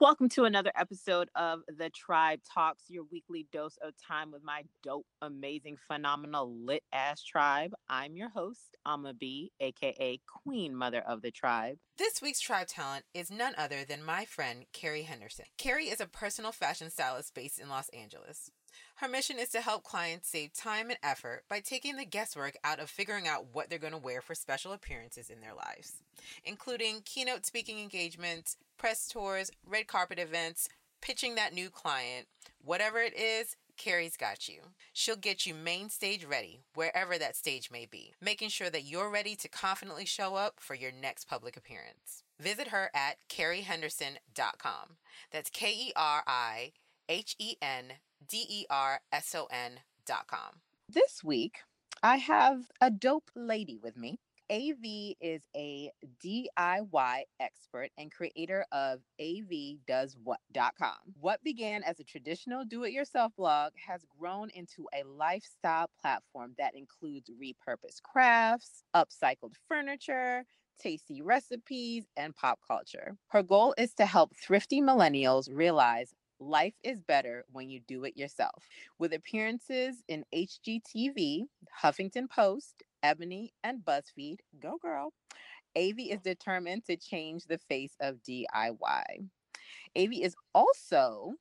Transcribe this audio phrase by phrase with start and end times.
[0.00, 4.62] Welcome to another episode of The Tribe Talks, your weekly dose of time with my
[4.84, 7.72] dope, amazing, phenomenal, lit ass tribe.
[7.88, 11.78] I'm your host, Ama B, aka Queen Mother of the Tribe.
[11.96, 15.46] This week's tribe talent is none other than my friend Keri Henderson.
[15.58, 18.52] Keri is a personal fashion stylist based in Los Angeles.
[18.96, 22.80] Her mission is to help clients save time and effort by taking the guesswork out
[22.80, 26.02] of figuring out what they're going to wear for special appearances in their lives,
[26.44, 30.68] including keynote speaking engagements, press tours, red carpet events,
[31.00, 32.26] pitching that new client.
[32.64, 34.60] Whatever it is, Keri's got you.
[34.92, 39.10] She'll get you main stage ready, wherever that stage may be, making sure that you're
[39.10, 42.24] ready to confidently show up for your next public appearance.
[42.40, 44.96] Visit her at kerihenderson.com.
[45.30, 46.72] That's K E R I
[47.08, 47.94] H E N
[48.26, 50.60] D E R S O N dot com.
[50.88, 51.58] This week,
[52.02, 54.18] I have a dope lady with me.
[54.50, 55.90] AV is a
[56.24, 60.96] DIY expert and creator of avdoeswhat.com.
[61.20, 66.54] What began as a traditional do it yourself blog has grown into a lifestyle platform
[66.58, 70.44] that includes repurposed crafts, upcycled furniture,
[70.78, 73.16] tasty recipes, and pop culture.
[73.28, 78.16] Her goal is to help thrifty millennials realize Life is better when you do it
[78.16, 78.68] yourself.
[78.98, 81.42] With appearances in HGTV,
[81.82, 85.12] Huffington Post, Ebony, and BuzzFeed, go girl.
[85.76, 89.28] AV is determined to change the face of DIY.
[89.96, 91.34] AV is also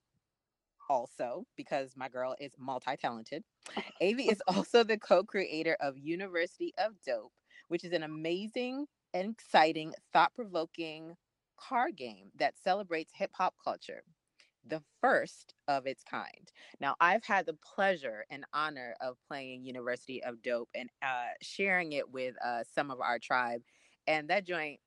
[0.90, 3.44] also because my girl is multi-talented.
[4.02, 7.34] AV is also the co-creator of University of Dope,
[7.68, 11.16] which is an amazing and exciting, thought-provoking
[11.58, 14.04] card game that celebrates hip hop culture
[14.70, 16.52] the first of its kind.
[16.80, 21.94] Now, I've had the pleasure and honor of playing University of Dope and uh, sharing
[21.94, 23.62] it with uh, some of our tribe,
[24.08, 24.80] and that joint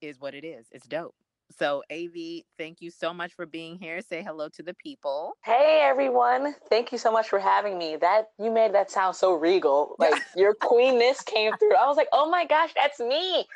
[0.00, 0.66] is what it is.
[0.70, 1.14] It's dope.
[1.58, 4.00] So, AV, thank you so much for being here.
[4.00, 5.34] Say hello to the people.
[5.44, 6.54] Hey, everyone.
[6.68, 7.96] Thank you so much for having me.
[7.96, 9.96] That you made that sound so regal.
[10.04, 11.74] Like your queenness came through.
[11.76, 13.46] I was like, oh my gosh, that's me.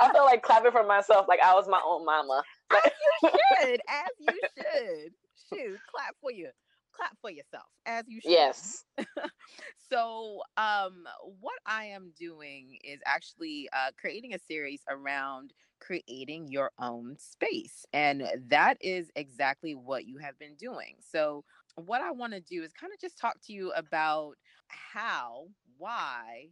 [0.00, 2.42] I felt like clapping for myself, like I was my own mama.
[2.70, 5.12] As you should, as you should.
[5.48, 6.50] Shoot, clap for you.
[6.92, 8.30] Clap for yourself, as you should.
[8.30, 8.84] Yes.
[9.90, 11.04] so, um,
[11.40, 17.84] what I am doing is actually uh, creating a series around creating your own space,
[17.92, 20.96] and that is exactly what you have been doing.
[21.00, 21.44] So,
[21.74, 24.36] what I want to do is kind of just talk to you about
[24.68, 26.48] how, why,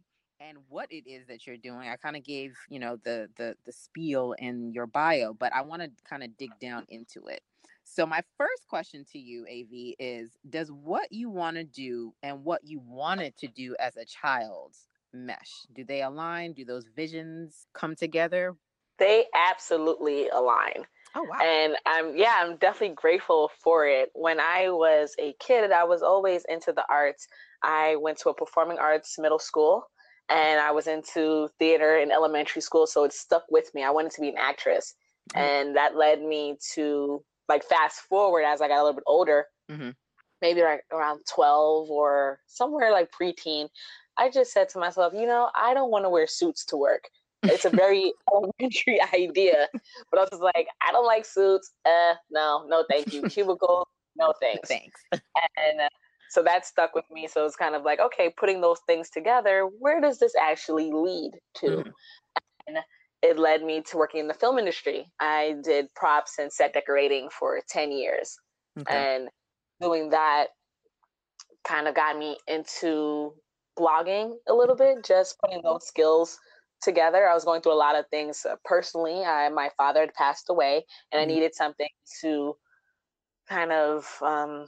[0.47, 1.89] and what it is that you're doing.
[1.89, 5.61] I kind of gave, you know, the the the spiel in your bio, but I
[5.61, 7.41] want to kind of dig down into it.
[7.83, 12.43] So my first question to you, AV, is does what you want to do and
[12.43, 14.75] what you wanted to do as a child
[15.13, 15.65] mesh?
[15.73, 16.53] Do they align?
[16.53, 18.55] Do those visions come together?
[18.97, 20.85] They absolutely align.
[21.15, 21.37] Oh wow.
[21.41, 24.09] And I'm yeah, I'm definitely grateful for it.
[24.13, 27.27] When I was a kid, I was always into the arts.
[27.63, 29.87] I went to a performing arts middle school
[30.29, 33.83] and I was into theater in elementary school, so it stuck with me.
[33.83, 34.95] I wanted to be an actress,
[35.33, 35.43] mm-hmm.
[35.43, 39.45] and that led me to like fast forward as I got a little bit older,
[39.71, 39.91] mm-hmm.
[40.41, 43.67] maybe like around twelve or somewhere like preteen.
[44.17, 47.09] I just said to myself, you know, I don't want to wear suits to work.
[47.43, 49.67] It's a very elementary idea,
[50.11, 51.71] but I was like, I don't like suits.
[51.85, 53.21] Uh, no, no, thank you.
[53.29, 54.69] Cubicle, no thanks.
[54.69, 55.01] Thanks.
[55.11, 55.89] And uh,
[56.35, 57.29] so that stuck with me.
[57.29, 61.31] So it's kind of like, okay, putting those things together, where does this actually lead
[61.59, 61.67] to?
[61.67, 61.89] Mm-hmm.
[62.67, 62.77] And
[63.21, 65.09] it led me to working in the film industry.
[65.21, 68.37] I did props and set decorating for 10 years.
[68.77, 69.15] Okay.
[69.15, 69.29] And
[69.79, 70.47] doing that
[71.65, 73.33] kind of got me into
[73.79, 76.37] blogging a little bit, just putting those skills
[76.81, 77.29] together.
[77.29, 79.23] I was going through a lot of things uh, personally.
[79.23, 81.31] I, my father had passed away, and mm-hmm.
[81.31, 81.87] I needed something
[82.21, 82.57] to
[83.47, 84.67] kind of um,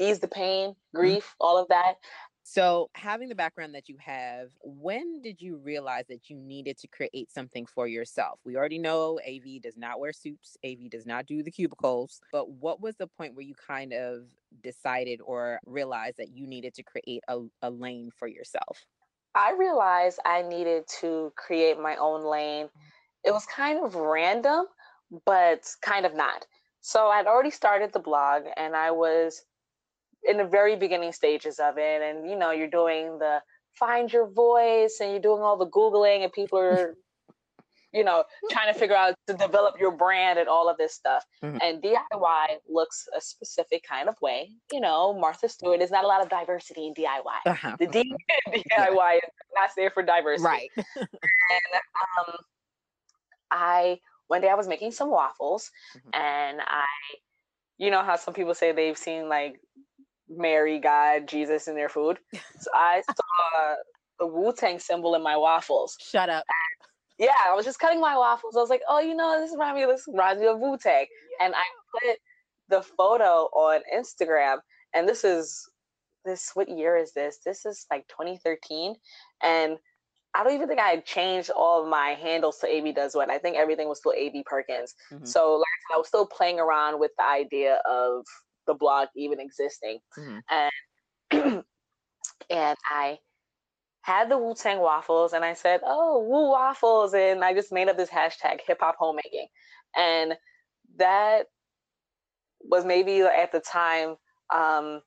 [0.00, 0.98] ease the pain, mm-hmm.
[0.98, 1.96] grief, all of that.
[2.42, 6.88] So, having the background that you have, when did you realize that you needed to
[6.88, 8.40] create something for yourself?
[8.44, 12.50] We already know AV does not wear suits, AV does not do the cubicles, but
[12.50, 14.24] what was the point where you kind of
[14.64, 18.84] decided or realized that you needed to create a, a lane for yourself?
[19.34, 22.68] I realized I needed to create my own lane.
[23.22, 24.64] It was kind of random,
[25.24, 26.46] but kind of not.
[26.80, 29.44] So, I'd already started the blog and I was
[30.24, 33.40] in the very beginning stages of it and you know you're doing the
[33.74, 36.94] find your voice and you're doing all the googling and people are
[37.92, 41.24] you know trying to figure out to develop your brand and all of this stuff
[41.42, 41.56] mm-hmm.
[41.62, 46.08] and diy looks a specific kind of way you know martha stewart there's not a
[46.08, 47.76] lot of diversity in diy uh-huh.
[47.78, 48.14] the D-
[48.78, 49.22] diy is
[49.54, 51.72] not there for diversity right and
[52.18, 52.34] um,
[53.50, 53.98] i
[54.30, 56.10] one day I was making some waffles Mhm.
[56.14, 56.86] and I,
[57.78, 59.60] you know how some people say they've seen like
[60.30, 62.18] Mary, God, Jesus in their food.
[62.60, 63.74] So I saw
[64.18, 65.96] the Wu Tang symbol in my waffles.
[66.00, 66.44] Shut up.
[67.18, 68.56] Yeah, I was just cutting my waffles.
[68.56, 71.06] I was like, oh, you know, this reminds me, this reminds me of Wu Tang.
[71.40, 71.62] And I
[71.92, 72.16] put
[72.68, 74.58] the photo on Instagram.
[74.94, 75.68] And this is
[76.24, 77.38] this what year is this?
[77.44, 78.94] This is like 2013.
[79.42, 79.76] And
[80.34, 83.30] I don't even think I had changed all of my handles to AV Does What.
[83.30, 84.94] I think everything was still AV Perkins.
[85.12, 85.26] Mhm.
[85.26, 88.24] So like I was still playing around with the idea of
[88.70, 89.98] the blog even existing.
[90.18, 90.40] Mhm.
[90.50, 90.72] And
[92.50, 93.18] and I
[94.02, 97.12] had the Wu Tang waffles and I said, Oh, Wu waffles.
[97.14, 99.48] And I just made up this hashtag hip hop homemaking.
[99.96, 100.34] And
[100.96, 101.46] that
[102.62, 104.16] was maybe at the time
[104.54, 105.00] um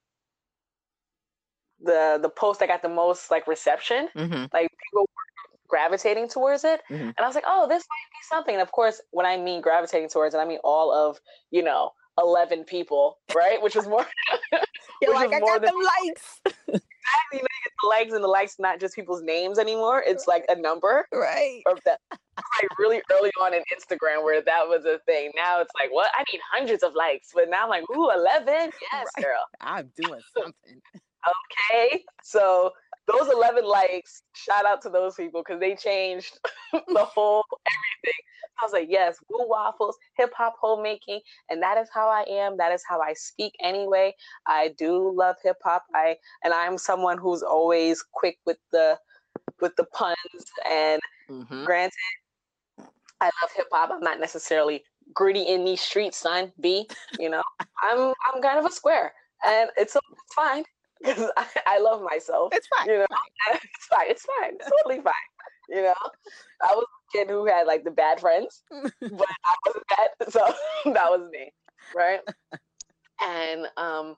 [1.81, 4.49] the the post that got the most like reception Mhm.
[4.53, 7.13] like people were gravitating towards it Mhm.
[7.15, 9.61] and i was like oh this might be something and of course when i mean
[9.61, 11.19] gravitating towards it i mean all of
[11.51, 14.05] you know 11 people right which is more
[15.01, 15.75] You're like, I got than- them
[16.05, 16.41] likes.
[16.45, 16.79] you know,
[17.33, 20.55] you get the likes and the likes not just people's names anymore it's like a
[20.55, 21.61] number right.
[21.67, 25.71] of that like really early on in instagram where that was a thing now it's
[25.79, 28.71] like what i need hundreds of likes but now i'm like ooh 11 yes
[29.17, 29.23] Right.
[29.25, 30.81] girl I'm doing something.
[31.27, 32.71] okay so
[33.07, 36.39] those 11 likes shout out to those people because they changed
[36.73, 38.19] the whole everything.
[38.61, 41.19] I was like yes Wu waffles hip-hop homemaking
[41.49, 44.13] and that is how i am that is how i speak anyway.
[44.47, 48.97] I do love hip-hop i and i'm someone who's always quick with the
[49.59, 50.15] with the puns
[50.69, 51.65] and Mhm.
[51.65, 51.93] granted
[53.21, 54.83] i love hip-hop i'm not necessarily
[55.13, 56.87] gritty in these streets son b
[57.19, 57.41] you know?
[57.81, 59.13] I'm i'm kind of a square
[59.45, 60.63] and it's, it's fine
[61.03, 62.87] because I, I love myself It's fine.
[62.89, 63.59] you know, fine.
[63.75, 64.05] it's fine.
[64.09, 64.55] It's fine.
[64.55, 65.13] It's totally fine.
[65.69, 65.93] You know,
[66.61, 70.41] I was a kid who had like the bad friends, but I wasn't that, so
[70.93, 71.53] that was me,
[71.95, 72.19] right?
[73.21, 74.15] And um,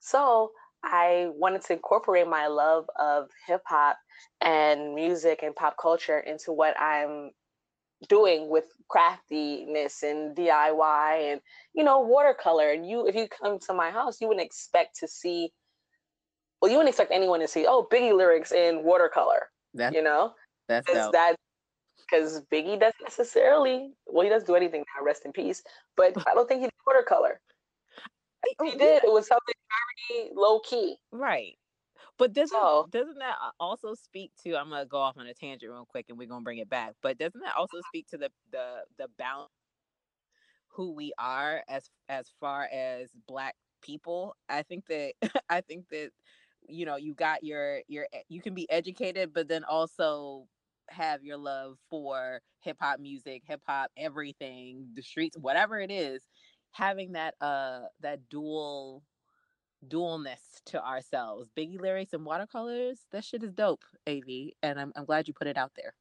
[0.00, 0.52] so
[0.84, 3.98] I wanted to incorporate my love of hip hop
[4.40, 7.30] and music and pop culture into what I'm
[8.08, 11.40] doing with craftiness and DIY and
[11.74, 12.70] you know watercolor.
[12.72, 15.52] And you, if you come to my house, you wouldn't expect to see.
[16.60, 20.34] Well, you wouldn't expect anyone to see, oh, Biggie lyrics in watercolor, That's you know?
[20.66, 21.36] that's Because that,
[21.98, 25.62] because Biggie doesn't necessarily, well, he doesn't do anything now, rest in peace,
[25.96, 27.40] but I don't think he did watercolor.
[28.44, 28.78] If Oh, he yeah.
[28.78, 29.54] did, it was something
[30.08, 30.96] very low key.
[31.12, 31.58] Right.
[32.18, 35.34] But doesn't So- doesn't that uh, also speak to I'm gonna go off on a
[35.34, 36.94] tangent real quick and we're gonna bring it back.
[37.02, 39.52] But doesn't that also speak to the the the balance
[40.68, 44.34] who we are as as far as black people?
[44.48, 45.14] I think that
[45.48, 46.10] I think that
[46.68, 50.46] you know you got your your you can be educated but then also
[50.90, 56.22] have your love for hip hop music, hip hop everything, the streets, whatever it is,
[56.72, 59.02] having that uh that dual
[59.86, 61.48] dualness to ourselves.
[61.56, 64.52] Biggie lyrics and watercolors, that shit is dope, AV.
[64.62, 65.94] And I'm, I'm glad you put it out there.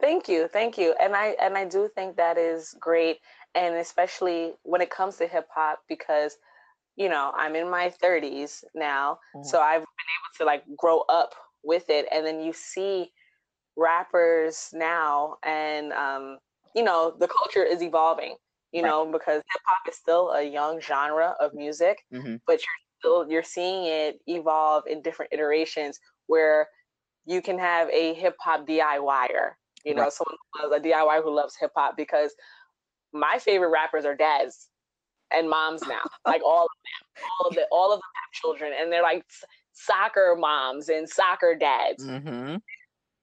[0.00, 3.20] Thank you, thank you, and I and I do think that is great,
[3.54, 6.36] and especially when it comes to hip hop because,
[6.96, 9.50] you know, I'm in my 30s now, Mhm.
[9.50, 13.12] so I've been able to like grow up with it, and then you see
[13.76, 16.38] rappers now, and um,
[16.74, 18.36] you know, the culture is evolving,
[18.72, 18.94] you Right.
[18.94, 22.40] know, because hip hop is still a young genre of music, Mhm.
[22.46, 26.68] but you're still you're seeing it evolve in different iterations where
[27.26, 30.10] you can have a hip hop DIYer, you know, Right.
[30.10, 32.34] someone who loves a DIY who loves hip hop because
[33.12, 34.70] my favorite rappers are dads
[35.36, 36.02] and moms now.
[36.26, 37.24] like all of them.
[37.40, 41.08] All of the all of them have children and they're like s- soccer moms and
[41.08, 42.04] soccer dads.
[42.04, 42.56] Mm-hmm.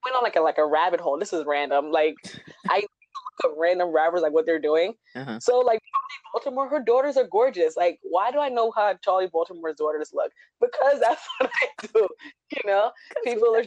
[0.03, 1.17] Went on like a like a rabbit hole.
[1.19, 1.91] This is random.
[1.91, 2.15] Like
[2.69, 4.93] I look up random rappers like what they're doing.
[5.15, 5.39] Uh-huh.
[5.39, 7.75] So like Charli Baltimore, her daughters are gorgeous.
[7.75, 10.31] Like, why do I know how Charli Baltimore's daughters look?
[10.59, 12.07] Because that's what I do.
[12.51, 12.91] You know,
[13.23, 13.63] people are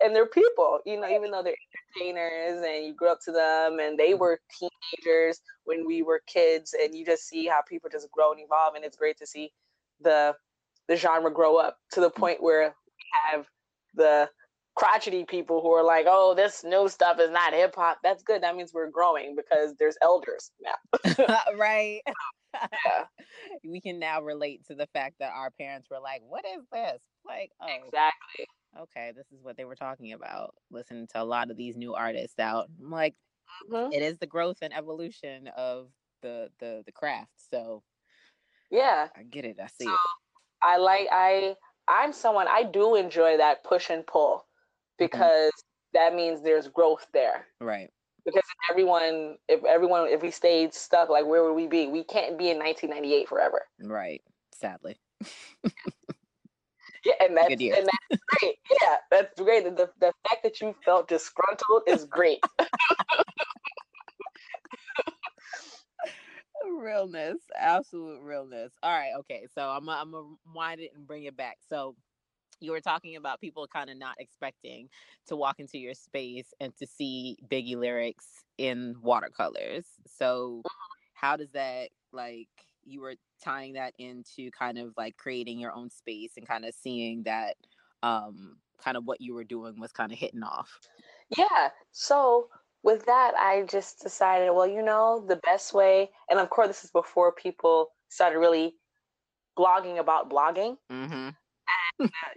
[0.00, 0.80] and they're people.
[0.84, 1.54] You know, even though they're
[1.98, 4.20] entertainers and you grew up to them and they mm-hmm.
[4.20, 8.40] were teenagers when we were kids, and you just see how people just grow and
[8.40, 9.52] evolve, and it's great to see
[10.00, 10.34] the
[10.88, 12.20] the genre grow up to the mm-hmm.
[12.20, 13.46] point where we have
[13.94, 14.28] the
[14.76, 17.98] crotchety people who are like, oh, this new stuff is not hip hop.
[18.02, 18.42] That's good.
[18.42, 21.24] That means we're growing because there's elders now.
[21.58, 22.00] right.
[22.06, 23.04] Yeah.
[23.64, 27.00] We can now relate to the fact that our parents were like, what is this?
[27.24, 28.46] Like, oh, Exactly.
[28.78, 30.54] Okay, this is what they were talking about.
[30.70, 32.68] Listening to a lot of these new artists out.
[32.80, 33.16] I'm like,
[33.68, 33.92] Mhm.
[33.92, 37.32] it is the growth and evolution of the the the craft.
[37.50, 37.82] So
[38.70, 39.08] Yeah.
[39.16, 39.58] I get it.
[39.60, 39.98] I see it.
[40.62, 41.56] I like I
[41.88, 44.46] I'm someone I do enjoy that push and pull
[44.98, 45.52] because
[45.94, 47.46] that means there's growth there.
[47.60, 47.90] Right.
[48.24, 52.04] because if everyone if everyone if we stayed stuck like where would we be we
[52.04, 54.22] can't be in 1998 forever Right.
[54.52, 55.00] Sadly.
[57.04, 58.56] yeah and that's, Good and that's great.
[58.70, 59.64] Yeah that's great.
[59.64, 62.40] The, the, the fact that you felt disgruntled is great.
[66.78, 68.72] Realness absolute realness.
[68.82, 71.58] All right okay so i'm gonna I'm gonna wind it and bring it back.
[71.68, 71.94] So
[72.60, 74.88] you were talking about people kind of not expecting
[75.26, 78.26] to walk into your space and to see biggie lyrics
[78.58, 79.86] in watercolors.
[80.06, 80.68] So mm-hmm.
[81.14, 82.48] how does that like
[82.84, 86.74] you were tying that into kind of like creating your own space and kind of
[86.74, 87.56] seeing that
[88.02, 90.80] um kind of what you were doing was kind of hitting off
[91.36, 91.68] Yeah.
[91.92, 92.48] So
[92.82, 96.84] with that, I just decided, well, you know, the best way, and of course, this
[96.84, 98.74] is before people started really
[99.58, 100.76] blogging about blogging.
[100.90, 101.30] mm-hmm.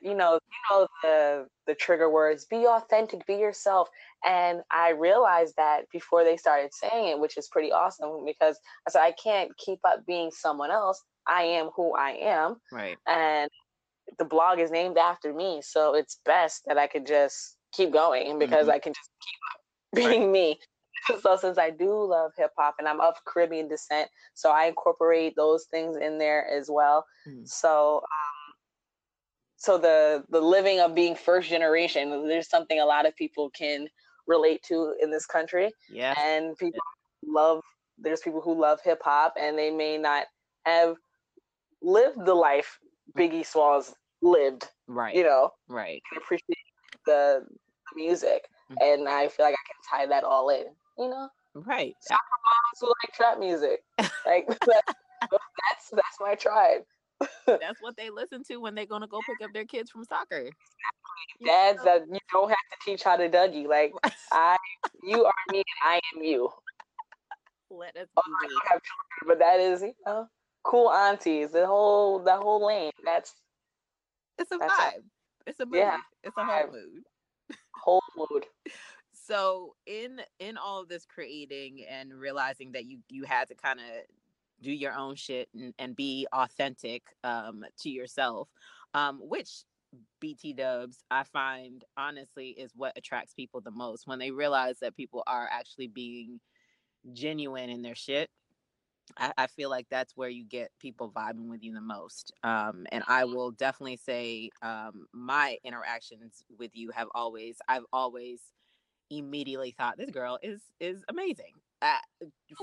[0.01, 3.89] You know, you know the the trigger words: be authentic, be yourself.
[4.25, 8.91] And I realized that before they started saying it, which is pretty awesome because I
[8.91, 11.01] said I can't keep up being someone else.
[11.27, 13.49] I am who I am, right and
[14.17, 18.39] the blog is named after me, so it's best that I could just keep going
[18.39, 18.71] because Mhm.
[18.71, 19.61] I can just keep up
[19.95, 20.59] being me.
[21.21, 25.35] So since I do love hip hop and I'm of Caribbean descent, so I incorporate
[25.35, 27.05] those things in there as well.
[27.27, 27.45] Mm.
[27.45, 28.32] So um,
[29.63, 33.87] so the the living of being first generation, there's something a lot of people can
[34.27, 36.79] relate to in this country yeah and people
[37.27, 37.61] love
[37.97, 40.25] there's people who love hip hop and they may not
[40.65, 40.95] have
[41.81, 42.79] lived the life
[43.17, 46.57] Biggie Smalls lived, right you know, right appreciate
[47.05, 48.47] the, the music.
[48.71, 48.77] Mhm.
[48.81, 50.65] And I feel like I can tie that all in,
[50.97, 51.29] you know?
[51.53, 53.83] right Moms who like trap music.
[54.25, 56.83] Like that's that's my tribe.
[57.47, 60.49] That's what they listen to when they're gonna go pick up their kids from soccer.
[61.43, 63.67] Dads that you don't have to teach how to Dougie.
[63.67, 63.93] Like
[64.31, 64.57] I
[65.03, 66.49] you are me and I am you.
[67.69, 68.81] Let us Oh, be children,
[69.27, 70.27] but that is, you know,
[70.63, 72.91] cool aunties, the whole that whole lane.
[73.03, 73.33] That's
[74.37, 74.93] It's a that's it.
[74.93, 75.03] vibe.
[75.47, 75.77] It's a mood.
[75.79, 77.03] Yeah, It's a whole mood.
[77.75, 78.45] whole mood.
[79.13, 83.79] So in in all of this creating and realizing that you you had to kind
[83.79, 83.85] of
[84.63, 88.49] do your own shit and, and be authentic um to yourself,
[88.93, 89.63] um, which
[90.19, 94.95] BT dubs I find honestly is what attracts people the most when they realize that
[94.95, 96.39] people are actually being
[97.11, 98.29] genuine in their shit.
[99.17, 102.31] I, I feel like that's where you get people vibing with you the most.
[102.43, 108.39] Um, and I will definitely say um, my interactions with you have always, I've always
[109.09, 111.53] immediately thought this girl is is amazing.
[111.81, 111.97] Uh,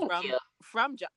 [0.07, 0.37] from you.
[0.61, 1.09] From I'm just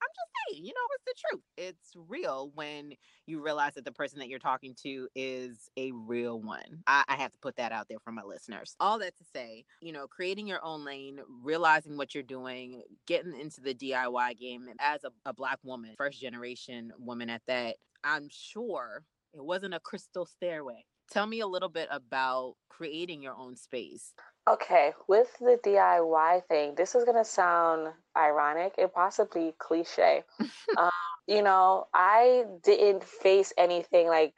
[0.50, 1.42] saying, you know, it's the truth.
[1.56, 2.92] It's real when
[3.26, 6.82] you realize that the person that you're talking to is a real one.
[6.86, 8.76] I, I have to put that out there for my listeners.
[8.80, 13.38] All that to say, you know, creating your own lane, realizing what you're doing, getting
[13.38, 18.28] into the DIY game, as a, a black woman, first generation woman at that, I'm
[18.30, 20.84] sure it wasn't a crystal stairway.
[21.10, 24.12] Tell me a little bit about creating your own space.
[24.46, 30.22] Okay, with the DIY thing, this is gonna sound ironic and possibly cliche.
[30.76, 30.90] um,
[31.26, 34.34] you know, I didn't face anything like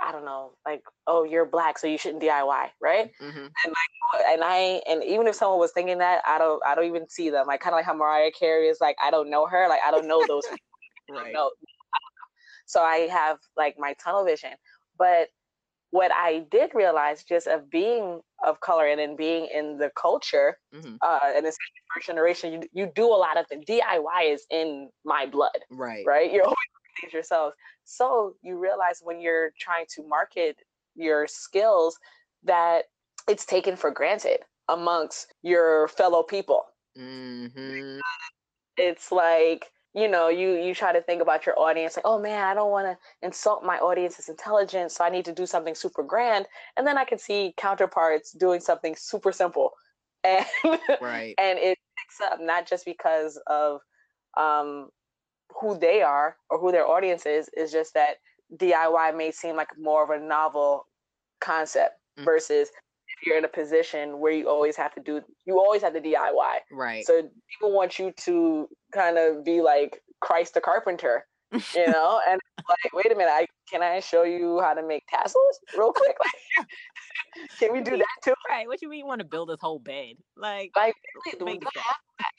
[0.00, 3.12] I don't know, like oh you're black, so you shouldn't DIY, right?
[3.20, 3.50] Mhm.
[4.30, 7.28] And I and even if someone was thinking that, I don't I don't even see
[7.30, 7.46] them.
[7.46, 9.90] Like kind of like how Mariah Carey is like I don't know her, like I
[9.90, 10.64] don't know those people.
[11.18, 11.32] I Right.
[11.34, 11.50] know.
[12.66, 14.52] So I have like my tunnel vision.
[14.98, 15.28] But
[15.90, 20.58] what I did realize just of being of color and then being in the culture,
[20.74, 20.98] Mhm.
[21.02, 24.90] uh, and especially first generation, you, you do a lot of the DIY is in
[25.04, 26.04] my blood, Right.
[26.06, 26.32] right?
[26.32, 27.54] You're always doing things yourself.
[27.84, 30.56] So you realize when you're trying to market
[30.94, 31.98] your skills
[32.44, 32.86] that
[33.28, 36.64] it's taken for granted amongst your fellow people
[36.96, 37.98] hmm
[38.76, 42.44] it's like you know you you try to think about your audience like oh man
[42.44, 46.02] i don't want to insult my audience's intelligence so i need to do something super
[46.02, 46.46] grand
[46.76, 49.72] and then i can see counterparts doing something super simple
[50.24, 50.46] and
[51.00, 51.34] Right.
[51.38, 53.80] and it picks up not just because of
[54.36, 54.88] um
[55.60, 58.16] who they are or who their audience is is just that
[58.56, 60.86] diy may seem like more of a novel
[61.40, 62.24] concept Mhm.
[62.24, 62.70] versus
[63.24, 66.58] you're in a position where you always have to do you always have to diy
[66.70, 67.04] Right.
[67.04, 72.40] so people want you to kind of be like Christ the carpenter, you know, and
[72.68, 76.16] like, wait a minute, I can I show you how to make tassels real quick?
[76.20, 76.66] Like,
[77.58, 78.34] can we do that too?
[78.48, 78.66] right.
[78.66, 80.14] What do you mean you want to build this whole bed?
[80.36, 80.94] Like, Like,
[81.26, 82.30] really, do we Make it have that?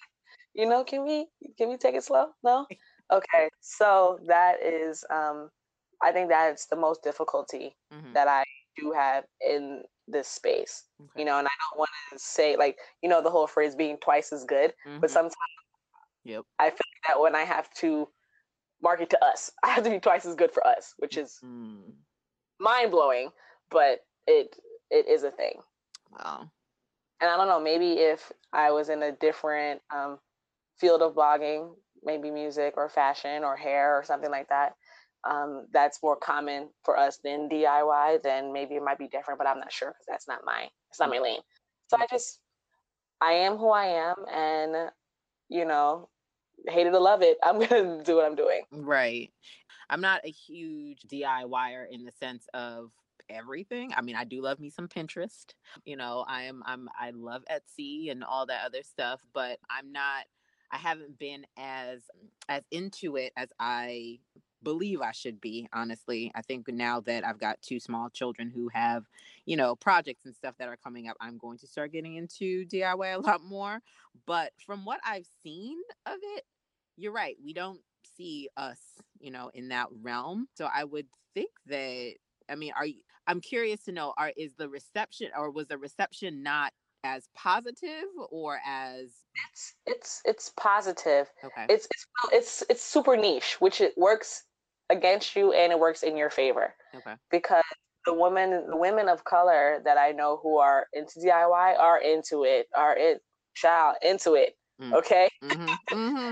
[0.54, 2.28] You know, can we can we take it slow?
[2.44, 2.66] No?
[3.12, 3.50] Okay.
[3.60, 5.50] So that is um
[6.02, 8.14] I think that's the most difficulty mhm.
[8.14, 8.46] that I
[8.78, 10.86] do have in this space.
[11.00, 11.20] Okay.
[11.20, 13.98] You know, and I don't want to say like, you know, the whole phrase being
[13.98, 15.12] twice as good, but Mhm.
[15.12, 15.36] sometimes
[16.24, 16.46] Yep.
[16.60, 18.12] I feel like that when I have to
[18.82, 22.04] market to us, I have to be twice as good for us, which is Mm.
[22.60, 23.32] mind blowing,
[23.70, 24.58] but it
[24.90, 25.62] it is a thing.
[26.10, 26.52] Wow.
[27.20, 30.20] And I don't know, maybe if I was in a different um,
[30.78, 34.76] field of blogging, maybe music or fashion or hair or something like that,
[35.30, 39.48] um, that's more common for us than DIY, then maybe it might be different, but
[39.48, 41.40] I'm not sure because that's not my it's not my lane.
[41.88, 42.40] So I just
[43.22, 44.92] I am who I am and
[45.50, 46.10] you know,
[46.68, 48.64] hate it or love it, I'm gonna do what I'm doing.
[48.72, 49.32] Right.
[49.90, 52.92] I'm not a huge DIYer in the sense of
[53.30, 53.92] everything.
[53.96, 55.54] I mean, I do love me some Pinterest.
[55.86, 59.92] You know, I am I'm I love Etsy and all that other stuff, but I'm
[59.92, 60.26] not
[60.72, 62.02] I haven't been as
[62.50, 64.20] as into it as I
[64.64, 66.32] believe I should be, honestly.
[66.36, 69.06] I think now that I've got two small children who have,
[69.46, 72.66] you know, projects and stuff that are coming up, I'm going to start getting into
[72.66, 73.80] DIY a lot more.
[74.26, 76.44] But from what I've seen of it,
[76.98, 77.36] you're right.
[77.44, 77.82] We don't
[78.18, 78.80] see us,
[79.20, 80.48] you know, in that realm.
[80.56, 82.14] So I would think that
[82.50, 85.78] I mean, are you I'm curious to know are is the reception or was the
[85.78, 89.12] reception not as positive or as
[89.52, 91.30] It's it's it's positive.
[91.44, 91.66] okay.
[91.70, 94.44] It's it's it's it's super niche, which it works
[94.90, 96.74] against you and it works in your favor.
[96.96, 97.16] okay.
[97.32, 97.64] because
[98.06, 102.44] the women the women of color that I know who are into DIY are into
[102.44, 103.22] it, are it
[103.56, 104.58] child into it.
[104.82, 104.94] Mm.
[104.94, 105.30] Okay.
[105.42, 106.32] hmm hmm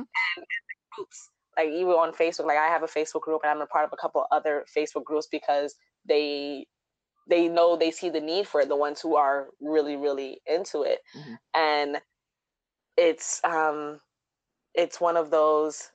[0.95, 1.29] Groups.
[1.57, 3.93] Like even on Facebook, like I have a Facebook group and I'm a part of
[3.93, 6.65] a couple other Facebook groups because they
[7.29, 10.83] they know they see the need for it, the ones who are really, really into
[10.83, 10.99] it.
[11.15, 11.37] Mhm.
[11.53, 12.01] And
[12.97, 13.99] it's um
[14.73, 15.91] it's one of those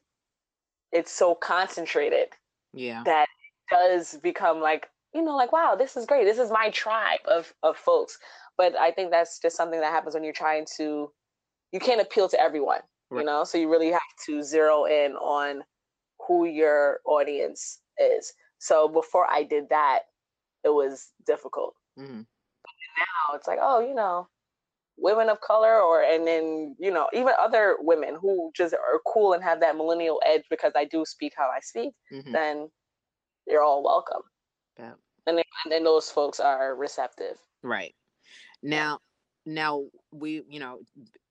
[0.93, 2.29] it's so concentrated
[2.76, 3.02] Yeah.
[3.04, 3.26] that
[3.71, 6.25] does become like you know like wow this is great.
[6.25, 8.18] This is my tribe of of folks.
[8.56, 11.11] But i think that's just something that happens when you're trying to
[11.73, 12.80] you can't appeal to everyone
[13.12, 13.45] you know?
[13.45, 15.62] So you really have to zero in on
[16.26, 18.33] who your audience is.
[18.59, 20.01] So before i did that
[20.64, 21.74] it was difficult.
[21.96, 22.22] Hmm
[22.96, 24.29] now it's like oh you know
[24.98, 29.32] women of color or and then you know even other women who just are cool
[29.35, 32.68] and have that millennial edge because i do speak how i speak hmm then
[33.46, 34.22] you're all welcome
[34.78, 34.94] Yeah.
[35.26, 37.94] and then, and then those folks are receptive Right.
[38.62, 39.00] Now,
[39.44, 40.80] now we, you know,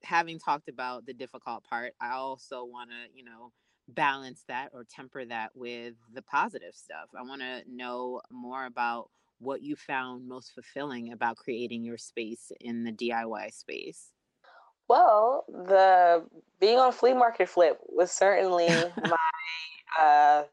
[0.03, 3.51] having talked about the difficult part, I also want to, you know,
[3.87, 7.09] balance that or temper that with the positive stuff.
[7.17, 12.51] I want to know more about what you found most fulfilling about creating your space
[12.61, 14.11] in the DIY space.
[14.87, 16.25] well the
[16.59, 18.67] being on flea market flip was certainly
[19.03, 19.17] my
[19.99, 20.43] uh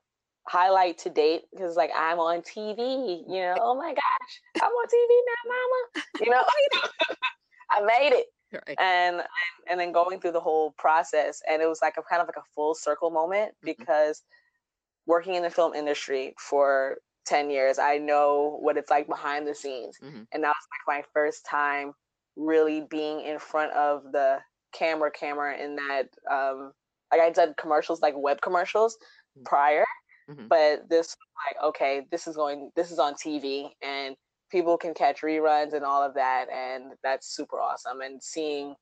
[0.49, 2.79] highlight to date because like i'm on tv
[3.29, 6.45] you know oh my gosh i'm on tv now mama you know
[7.71, 8.27] i made it
[8.67, 8.77] Right.
[8.79, 9.23] and
[9.71, 12.37] and then going through the whole process and it was like a kind of like
[12.37, 13.77] a full circle moment Mhm.
[13.77, 14.23] because
[15.07, 19.55] working in the film industry for 10 years i know what it's like behind the
[19.55, 20.27] scenes Mhm.
[20.33, 21.93] and that was like my first time
[22.37, 24.41] really being in front of the
[24.73, 26.73] camera camera in that um
[27.13, 28.97] like i did commercials like web commercials
[29.39, 29.45] Mhm.
[29.45, 29.85] prior
[30.31, 30.49] Mhm.
[30.49, 31.17] but this
[31.49, 34.17] like okay this is going this is on tv and
[34.51, 38.75] people can catch reruns and all of that and that's super awesome and seeing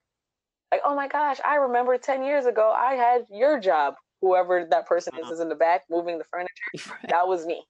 [0.72, 4.86] like oh my gosh i remember 10 years ago i had your job whoever that
[4.86, 5.34] person is Uh-huh.
[5.34, 6.50] is in the back moving the furniture
[6.90, 7.08] Right.
[7.10, 7.64] that was me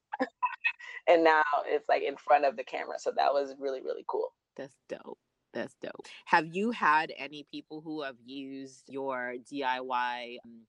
[1.08, 4.32] and now it's like in front of the camera so that was really really cool
[4.56, 5.18] That's dope.
[5.52, 6.06] That's dope.
[6.26, 10.60] Have you had any people who have used your DIY um,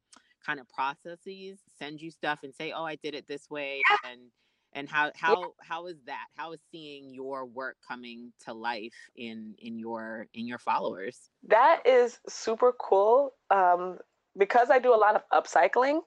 [0.44, 4.22] kind of processes send you stuff and say, "Oh, I did it this way," and
[4.74, 6.26] and how how how is that?
[6.36, 11.30] How is seeing your work coming to life in in your in your followers?
[11.48, 13.98] that is super cool um,
[14.38, 16.00] because i do a lot of upcycling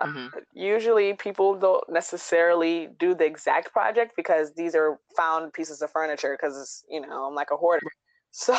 [0.00, 0.30] uh, Mhm.
[0.54, 6.36] usually people don't necessarily do the exact project because these are found pieces of furniture
[6.40, 7.86] because you know i'm like a hoarder
[8.32, 8.54] so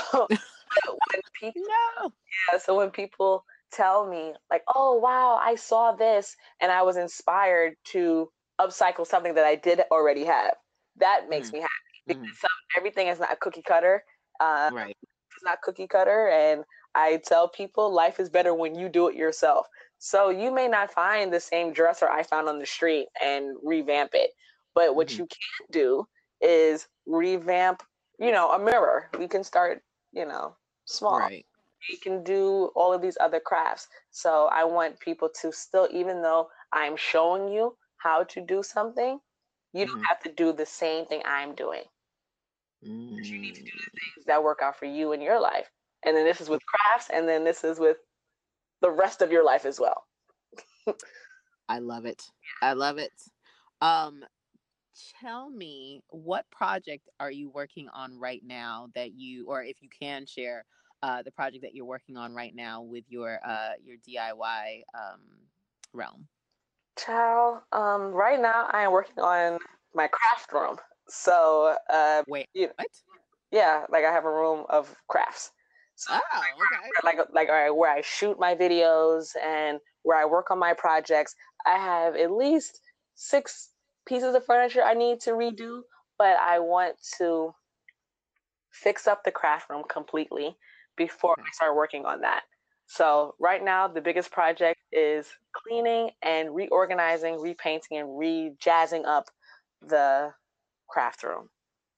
[0.85, 2.11] when people No.
[2.51, 6.97] yeah, so when people tell me like oh wow i saw this and i was
[6.97, 10.53] inspired to upcycle something that i did already have
[10.97, 11.53] that makes Mhm.
[11.53, 11.71] me happy
[12.07, 12.37] because Mhm.
[12.39, 14.03] some, everything is not cookie cutter
[14.39, 14.97] uh, Right.
[15.35, 16.63] it's not cookie cutter and
[16.95, 19.67] i tell people life is better when you do it yourself
[20.03, 24.11] so you may not find the same dresser i found on the street and revamp
[24.13, 24.31] it
[24.75, 25.19] but what Mhm.
[25.19, 26.07] you can do
[26.41, 27.83] is revamp
[28.19, 31.45] you know a mirror we can start you know small Right.
[31.89, 36.21] you can do all of these other crafts so i want people to still even
[36.21, 39.19] though i'm showing you how to do something
[39.73, 40.05] you don't Mhm.
[40.09, 41.83] have to do the same thing i'm doing
[42.83, 43.23] Mm.
[43.25, 45.69] You need to do the things that work out for you in your life.
[46.05, 47.97] And then this is with crafts, and then this is with
[48.81, 50.05] the rest of your life as well.
[51.69, 52.23] I love it.
[52.61, 53.13] I love it.
[53.81, 54.23] Um,
[55.21, 59.89] tell me what project are you working on right now that you, or if you
[59.89, 60.65] can share,
[61.03, 65.21] uh, the project that you're working on right now with your uh, your DIY um,
[65.93, 66.27] realm.
[66.97, 69.57] Child, um, right now I am working on
[69.95, 70.77] my craft room.
[71.07, 72.87] So, uh, wait, you, what?
[73.51, 75.51] Yeah, like I have a room of crafts.
[76.01, 76.89] So, oh, okay.
[77.03, 80.73] Like, like, all right, where I shoot my videos and where I work on my
[80.73, 81.35] projects.
[81.67, 82.79] I have at least
[83.13, 83.69] six
[84.07, 85.81] pieces of furniture I need to redo,
[86.17, 87.53] but I want to
[88.71, 90.57] fix up the craft room completely
[90.97, 91.43] before okay.
[91.43, 92.45] I start working on that.
[92.87, 99.29] So right now, the biggest project is cleaning and reorganizing, repainting, and re-jazzing up
[99.87, 100.33] the
[100.89, 101.49] craft room.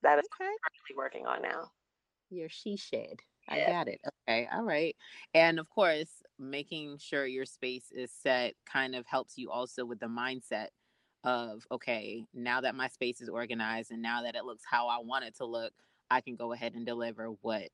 [0.01, 0.49] That is okay.
[0.49, 1.71] currently working on now.
[2.29, 3.21] Your she shed.
[3.49, 3.71] I yeah.
[3.71, 3.99] got it.
[4.27, 4.47] Okay.
[4.53, 4.95] All right.
[5.33, 9.99] And of course, making sure your space is set kind of helps you also with
[9.99, 10.67] the mindset
[11.23, 14.97] of, okay, now that my space is organized and now that it looks how I
[14.99, 15.73] want it to look,
[16.09, 17.69] I can go ahead and deliver what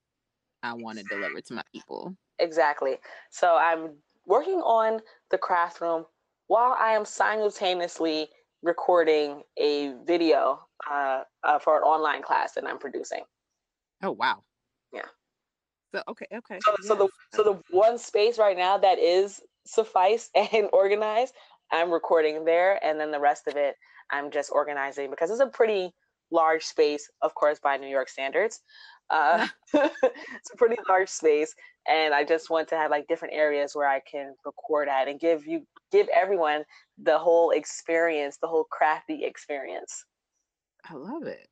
[0.63, 2.15] I want to deliver to my people.
[2.39, 2.97] Exactly.
[3.29, 3.91] So I'm
[4.25, 5.01] working on
[5.31, 6.05] the craft room
[6.47, 8.29] while I am simultaneously
[8.61, 13.23] recording a video uh, uh, for an online class that I'm producing.
[14.03, 14.43] Oh wow!
[14.93, 15.05] Yeah.
[15.93, 16.59] So okay, okay.
[16.63, 21.33] So, so the so the one space right now that is suffice and organized,
[21.71, 23.75] I'm recording there, and then the rest of it
[24.11, 25.91] I'm just organizing because it's a pretty
[26.31, 28.59] large space, of course, by New York standards.
[29.09, 31.53] Uh, it's a pretty large space,
[31.87, 35.19] and I just want to have like different areas where I can record at and
[35.19, 36.63] give you give everyone
[37.01, 40.05] the whole experience, the whole crafty experience.
[40.87, 41.47] I love it.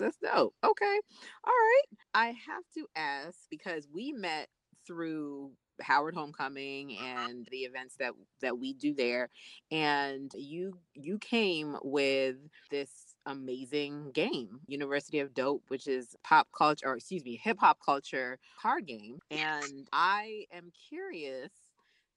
[0.00, 0.54] That's dope.
[0.64, 1.00] Okay.
[1.44, 1.98] All right.
[2.14, 4.48] I have to ask because we met
[4.86, 9.30] through Howard Homecoming and the events that that we do there
[9.70, 12.36] and you you came with
[12.70, 17.78] this amazing game, University of Dope, which is pop culture, or excuse me, hip hop
[17.84, 19.18] culture card game.
[19.30, 21.50] And I am curious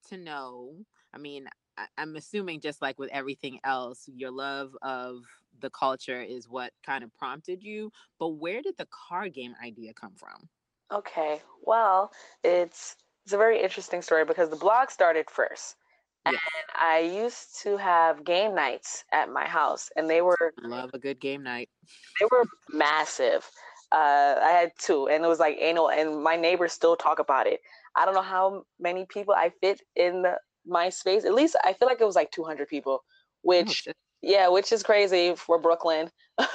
[0.10, 0.74] to know.
[1.14, 1.48] I mean,
[1.98, 5.24] I'm assuming just like with everything else, your love of
[5.60, 7.92] the culture is what kind of prompted you.
[8.20, 10.50] But where did the card game idea come from?
[10.92, 12.12] Okay, well,
[12.44, 15.76] it's it's a very interesting story because the blog started first.
[16.26, 16.38] And
[16.76, 21.20] I used to have game nights at my house, and they were love a good
[21.20, 21.70] game night.
[22.20, 23.50] They were massive.
[23.92, 25.90] Uh, I had two, and it was like annual.
[25.90, 27.60] And my neighbors still talk about it.
[27.96, 31.26] I don't know how many people I fit in the, my space.
[31.26, 33.04] At least I feel like it was like 200 people,
[33.42, 36.10] which oh, yeah, which is crazy for Brooklyn.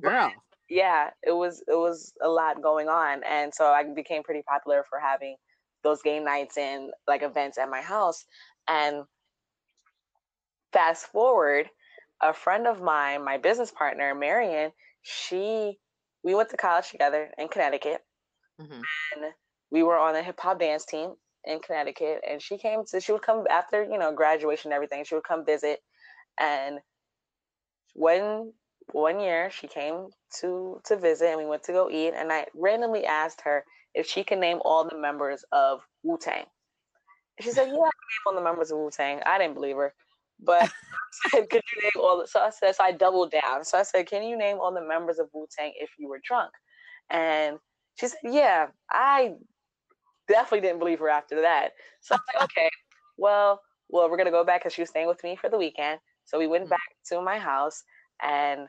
[0.00, 0.32] Girl.
[0.68, 4.84] Yeah, it was it was a lot going on, and so I became pretty popular
[4.88, 5.36] for having
[5.82, 8.24] those game nights and like events at my house.
[8.68, 9.04] And
[10.72, 11.68] fast forward,
[12.22, 14.70] a friend of mine, my business partner, Marion,
[15.02, 15.78] she,
[16.22, 18.00] we went to college together in Connecticut.
[18.60, 18.74] Mm-hmm.
[18.74, 19.32] And
[19.70, 22.22] we were on a hip hop dance team in Connecticut.
[22.28, 25.24] And she came to, she would come after, you know, graduation and everything, she would
[25.24, 25.80] come visit.
[26.40, 26.80] And
[27.94, 28.52] when
[28.92, 30.08] one year she came
[30.40, 34.06] to to visit and we went to go eat and I randomly asked her if
[34.08, 36.44] she can name all the members of Wu Tang.
[37.40, 39.76] She said, "Yeah, I can name all the members of Wu Tang." I didn't believe
[39.76, 39.94] her,
[40.40, 40.62] but
[41.26, 42.26] I said, "Could you name all?" The-?
[42.26, 43.64] So I said, so I doubled down.
[43.64, 46.20] So I said, "Can you name all the members of Wu Tang if you were
[46.24, 46.52] drunk?"
[47.10, 47.58] And
[47.96, 49.34] she said, "Yeah." I
[50.32, 51.72] definitely didn't believe her after that.
[52.00, 52.70] So I was like, "Okay,
[53.16, 56.00] well, well, we're gonna go back because she was staying with me for the weekend."
[56.24, 56.70] So we went mm.
[56.70, 57.84] back to my house
[58.22, 58.68] and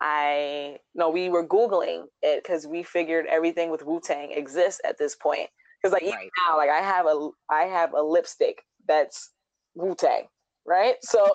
[0.00, 4.98] I no, we were googling it because we figured everything with Wu Tang exists at
[4.98, 5.48] this point.
[5.82, 9.30] Because like even now, like I have a I have a lipstick that's
[9.74, 10.26] Wu Tang,
[10.66, 10.96] right?
[11.02, 11.30] So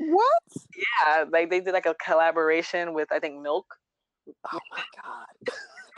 [0.00, 0.42] what?
[0.76, 3.66] yeah, like they did like a collaboration with I think Milk.
[4.52, 5.26] Oh my god,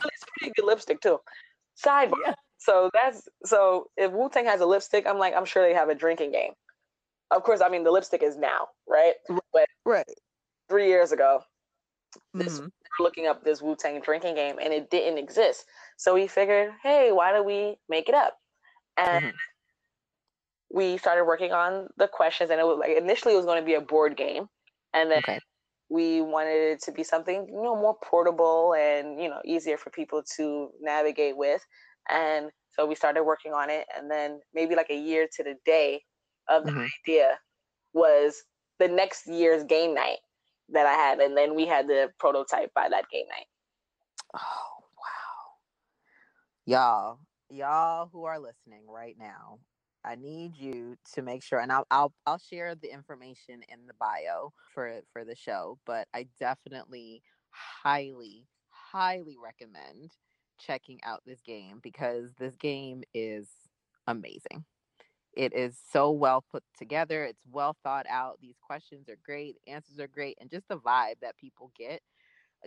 [0.05, 1.19] it's pretty good lipstick too.
[1.83, 2.13] Sidebar.
[2.25, 2.33] Yeah.
[2.67, 5.87] So that's so if Wu Tang has a lipstick, I'm like I'm sure they have
[5.87, 6.51] a drinking game.
[7.31, 9.13] Of course, I mean the lipstick is now, right?
[9.53, 10.05] But right
[10.69, 11.41] three years ago,
[12.33, 12.67] this mm-hmm.
[12.99, 15.65] looking up this Wu Tang drinking game and it didn't exist.
[15.97, 18.37] So we figured, hey, why don't we make it up?
[18.97, 20.77] And mm-hmm.
[20.77, 23.65] we started working on the questions and it was like initially it was going to
[23.65, 24.47] be a board game.
[24.93, 25.39] And then okay.
[25.89, 29.89] we wanted it to be something, you know, more portable and, you know, easier for
[29.89, 31.65] people to navigate with.
[32.09, 35.55] And so we started working on it and then maybe like a year to the
[35.65, 36.01] day
[36.49, 36.85] of the mm-hmm.
[37.05, 37.37] idea
[37.93, 38.43] was
[38.79, 40.19] the next year's game night
[40.69, 43.47] that I had, and then we had the prototype by that game night.
[44.35, 45.53] Oh wow.
[46.65, 49.59] Y'all, y'all who are listening right now,
[50.03, 53.93] I need you to make sure, and I'll I'll I'll share the information in the
[53.99, 55.79] bio for for the show.
[55.85, 60.11] But I definitely highly highly recommend
[60.57, 63.47] checking out this game because this game is
[64.07, 64.65] amazing.
[65.33, 67.23] It is so well put together.
[67.25, 68.39] It's well thought out.
[68.41, 72.01] These questions are great, answers are great, and just the vibe that people get.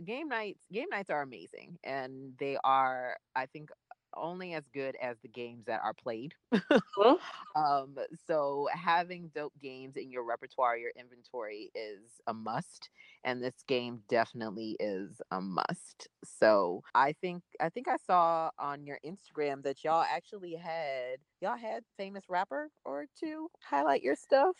[0.05, 3.71] Game nights, game nights are amazing, and they are, I think,
[4.17, 6.35] only as good as the games that are played.
[6.53, 7.19] Mhm.
[7.57, 7.97] um,
[8.27, 12.91] so having dope games in your repertoire, your inventory is a must,
[13.25, 16.09] and this game definitely is a must.
[16.25, 21.57] So I think I think I saw on your Instagram that y'all actually had y'all
[21.57, 24.57] had famous rapper or two highlight your stuff.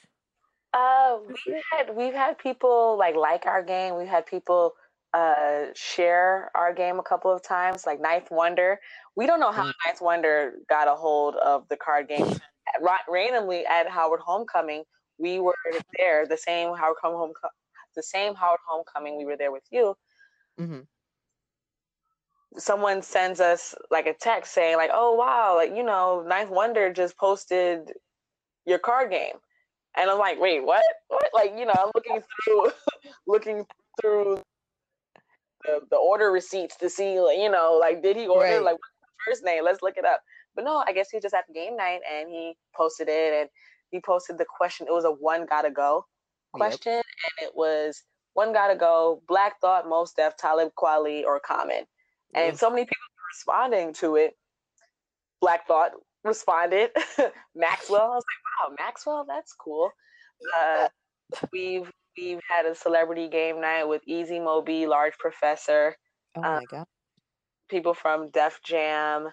[0.73, 3.97] Uh, we've had we've had people like like our game.
[3.97, 4.75] We've had people
[5.13, 8.81] uh share our game a couple of times, like Ninth Wonder.
[9.17, 9.75] We don't know how Mm.
[9.87, 12.27] Ninth Wonder got a hold of the card game.
[13.09, 14.85] Randomly at Howard Homecoming,
[15.19, 15.57] we were
[15.99, 16.27] there.
[16.27, 17.33] The same Howard Home, home
[17.97, 19.17] the same Howard Homecoming.
[19.19, 19.97] We were there with you.
[20.59, 20.87] Mhm.
[22.59, 26.93] Someone sends us like a text saying like, "Oh wow, like you know, Ninth Wonder
[26.93, 27.93] just posted
[28.67, 29.37] your card game,"
[29.97, 30.85] and I'm like, "Wait, what?
[31.09, 32.73] What?" Like you know, I'm looking through,
[33.27, 33.67] looking
[34.01, 34.43] through
[35.65, 38.65] the, the order receipts to see, like, you know, like did he order Right.
[38.65, 39.65] like what's the first name?
[39.65, 40.21] Let's look it up.
[40.55, 43.49] But no, I guess he just the game night and he posted it and
[43.91, 44.87] he posted the question.
[44.89, 46.07] It was a one gotta go
[46.57, 46.61] Yep.
[46.61, 47.03] question, and
[47.49, 48.03] it was
[48.35, 49.23] one gotta go.
[49.29, 51.85] Black Thought, Mos Def, Talib Kweli, or Common.
[52.35, 54.37] And so many people were responding to it.
[55.41, 55.93] Black Thought
[56.25, 56.91] responded.
[57.55, 59.91] Maxwell, I was like, wow, Maxwell, that's cool.
[60.59, 60.89] Uh,
[61.53, 65.97] we've we've had a celebrity game night with Easy Mo Bee, Large Professor,
[66.37, 66.87] Oh uh, my god.
[67.69, 69.29] people from Def Jam.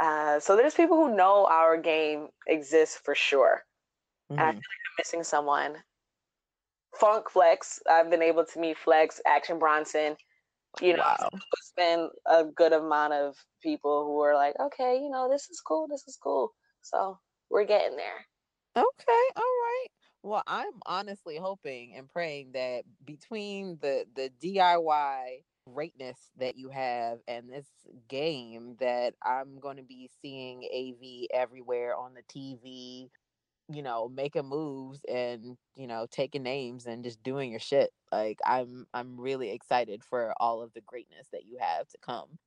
[0.00, 3.64] Uh, so there's people who know our game exists for sure.
[4.30, 5.76] And I feel like I'm missing someone.
[6.94, 10.16] Funk Flex, I've been able to meet Flex, Action Bronson.
[10.80, 11.30] You know, wow.
[11.32, 15.60] it's been a good amount of people who are like, okay, you know, this is
[15.66, 16.52] cool, this is cool.
[16.82, 17.18] So
[17.50, 18.26] we're getting there.
[18.76, 19.86] Okay, all right.
[20.22, 27.18] Well, I'm honestly hoping and praying that between the the DIY greatness that you have
[27.28, 27.66] and this
[28.08, 33.10] game that I'm going to be seeing AV everywhere on the TV,
[33.68, 37.90] you know, making moves and, you know, taking names and just doing your shit.
[38.10, 42.38] Like I'm I'm really excited for all of the greatness that you have to come.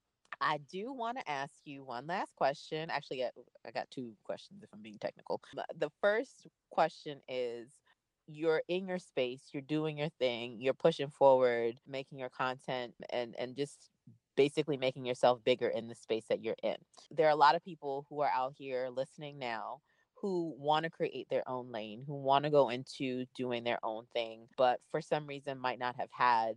[0.42, 2.90] I do want to ask you one last question.
[2.90, 5.40] Actually, I got two questions if I'm being technical.
[5.78, 7.70] The first question is
[8.28, 13.36] you're in your space, you're doing your thing, you're pushing forward, making your content and
[13.38, 13.92] and just
[14.36, 16.78] basically making yourself bigger in the space that you're in.
[17.12, 19.82] There are a lot of people who are out here listening now
[20.16, 24.06] who want to create their own lane, who want to go into doing their own
[24.14, 26.56] thing, but for some reason might not have had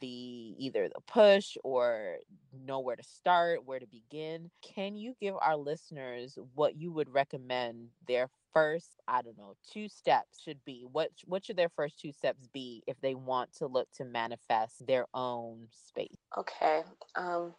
[0.00, 2.16] the either the push or
[2.52, 4.50] know where to start, where to begin.
[4.62, 9.88] Can you give our listeners what you would recommend their first, I don't know, two
[9.88, 10.84] steps should be?
[10.90, 14.86] What what should their first two steps be if they want to look to manifest
[14.86, 16.18] their own space?
[16.36, 16.82] Okay.
[17.14, 17.54] Um,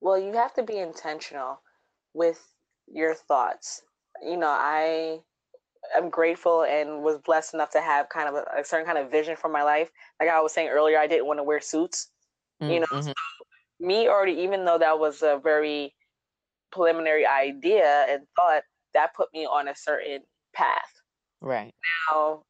[0.00, 1.60] well, you have to be intentional
[2.14, 2.40] with
[2.86, 3.82] your thoughts.
[4.22, 5.20] You know, I
[5.96, 9.10] am grateful and was blessed enough to have kind of a, a certain kind of
[9.10, 9.90] vision for my life.
[10.20, 12.10] Like I was saying earlier, I didn't want to wear suits.
[12.60, 13.14] You know, Mhm.
[13.80, 15.94] me already, even though that was a very
[16.72, 20.22] preliminary idea and thought, that put me on a certain
[20.54, 20.92] path.
[21.40, 21.74] right.
[22.10, 22.44] Now,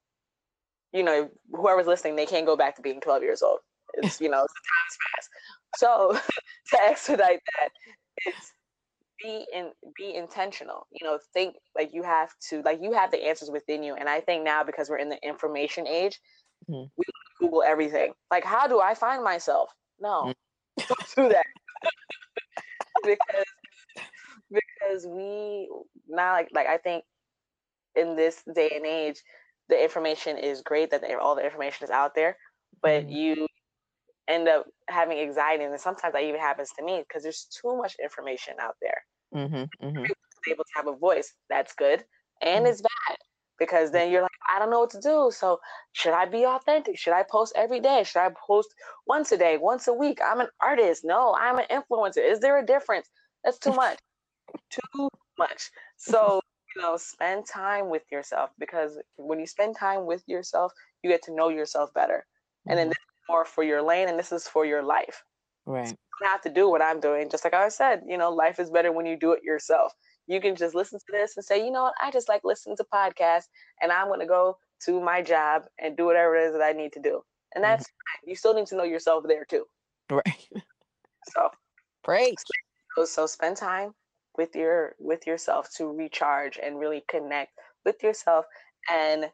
[0.93, 3.61] you know, whoever's listening, they can't go back to being 12 years old.
[3.95, 5.29] It's, you know, the times pass.
[5.77, 6.19] So
[6.71, 7.69] to expedite that,
[8.27, 8.53] it's
[9.23, 10.87] be in be intentional.
[10.91, 13.95] You know, think like you have to like you have the answers within you.
[13.95, 16.21] And I think now because we're in the information age,
[16.69, 16.91] Mhm.
[16.97, 17.05] we
[17.41, 18.15] Google everything.
[18.31, 19.71] Like, how do I find myself?
[20.01, 20.33] No,
[20.89, 21.47] don't do that.
[23.05, 23.45] because
[24.51, 25.69] because we
[26.09, 27.05] now like like I think
[27.95, 29.23] in this day and age,
[29.69, 32.37] the information is great that all the information is out there,
[32.83, 33.11] but Mhm.
[33.11, 33.47] you
[34.29, 37.97] end up having anxiety, and sometimes that even happens to me because there's too much
[38.03, 39.03] information out there.
[39.35, 40.07] Mm-hmm, Mhm.
[40.49, 42.05] Able to have a voice, that's good,
[42.43, 42.71] and Mm.
[42.71, 43.19] it's bad
[43.59, 45.31] because then you're like, I don't know what to do.
[45.33, 45.61] So
[45.93, 46.99] should I be authentic?
[46.99, 48.05] Should I post every day?
[48.05, 48.75] Should I post
[49.07, 50.21] once a day, once a week?
[50.25, 51.05] I'm an artist.
[51.05, 52.19] No, I'm an influencer.
[52.25, 53.09] Is there a difference?
[53.45, 53.99] That's too much.
[54.71, 55.71] too much.
[55.97, 56.41] So,
[56.75, 61.23] you know, spend time with yourself because when you spend time with yourself, you get
[61.25, 62.27] to know yourself better.
[62.67, 62.91] And then Mhm.
[62.91, 65.25] this is more for your lane and this is for your life.
[65.67, 65.87] Right.
[65.87, 67.29] So you don't have to do what I'm doing.
[67.31, 69.93] Just like I said, you know, life is better when you do it yourself.
[70.27, 72.77] You can just listen to this and say, you know what, I just like listening
[72.77, 73.49] to podcasts
[73.81, 76.93] and I'm gonna go to my job and do whatever it is that I need
[76.93, 77.23] to do.
[77.55, 78.25] And that's mm-hmm.
[78.25, 78.31] fine.
[78.31, 79.65] You still need to know yourself there too.
[80.11, 80.49] Right.
[81.35, 81.51] So
[82.05, 82.37] great.
[82.97, 83.93] So, so spend time
[84.39, 87.53] with your with yourself to recharge and really connect
[87.85, 88.47] with yourself
[88.91, 89.31] and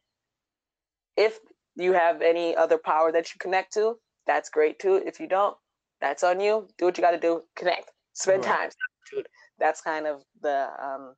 [1.16, 1.38] if
[1.76, 5.56] you have any other power that you connect to that's great too if you don't
[6.00, 8.58] that's on you do what you got to do connect spend right.
[8.58, 8.70] time
[9.58, 11.14] that's kind of the um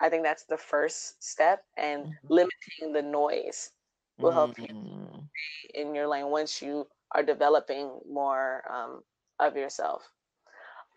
[0.00, 2.26] i think that's the first step and mm-hmm.
[2.28, 3.70] limiting the noise
[4.18, 4.74] will help mm-hmm.
[4.74, 5.28] you
[5.74, 9.00] in your lane once you are developing more um,
[9.38, 10.02] of yourself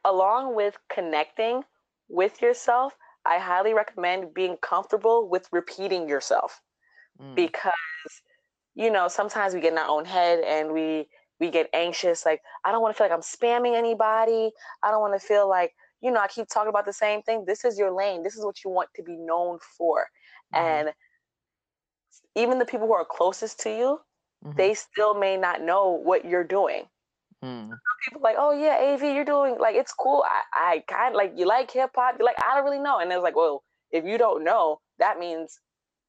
[0.06, 1.64] along with connecting
[2.10, 2.94] with yourself,
[3.26, 6.62] I highly recommend being comfortable with repeating yourself
[7.22, 7.36] mm.
[7.36, 7.74] because
[8.76, 11.08] you know sometimes we get in our own head and we
[11.40, 14.52] we get anxious like I don't want to feel like I'm spamming anybody.
[14.84, 17.46] I don't want to feel like you know I keep talking about the same thing.
[17.46, 18.24] This is your lane.
[18.24, 20.06] This is what you want to be known for.
[20.54, 20.60] Mm.
[20.60, 20.94] And
[22.36, 24.00] even the people who are closest to you,
[24.44, 24.58] mm-hmm.
[24.58, 26.86] they still may not know what you're doing.
[27.44, 27.72] Mm.
[28.06, 30.24] People like, oh yeah, AV, you're doing like it's cool.
[30.26, 32.16] I, I kind of like you like hip hop.
[32.20, 33.00] Like I don't really know.
[33.00, 35.60] And it's like, well, if you don't know, that means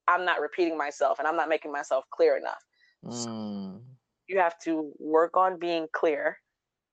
[0.09, 2.63] I'm not repeating myself and I'm not making myself clear enough.
[3.05, 3.13] Mm.
[3.13, 3.81] So
[4.29, 6.39] you have to work on being clear.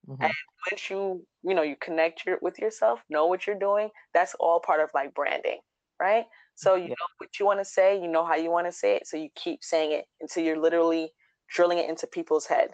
[0.08, 0.24] Mm-hmm.
[0.24, 0.34] And
[0.71, 4.60] once you, you know, you connect your, with yourself, know what you're doing, that's all
[4.60, 5.60] part of like branding,
[6.00, 6.26] right?
[6.56, 6.89] So you yeah.
[6.89, 9.17] know what you want to say, you know how you want to say it, so
[9.17, 11.12] you keep saying it until you're literally
[11.50, 12.69] drilling it into people's head.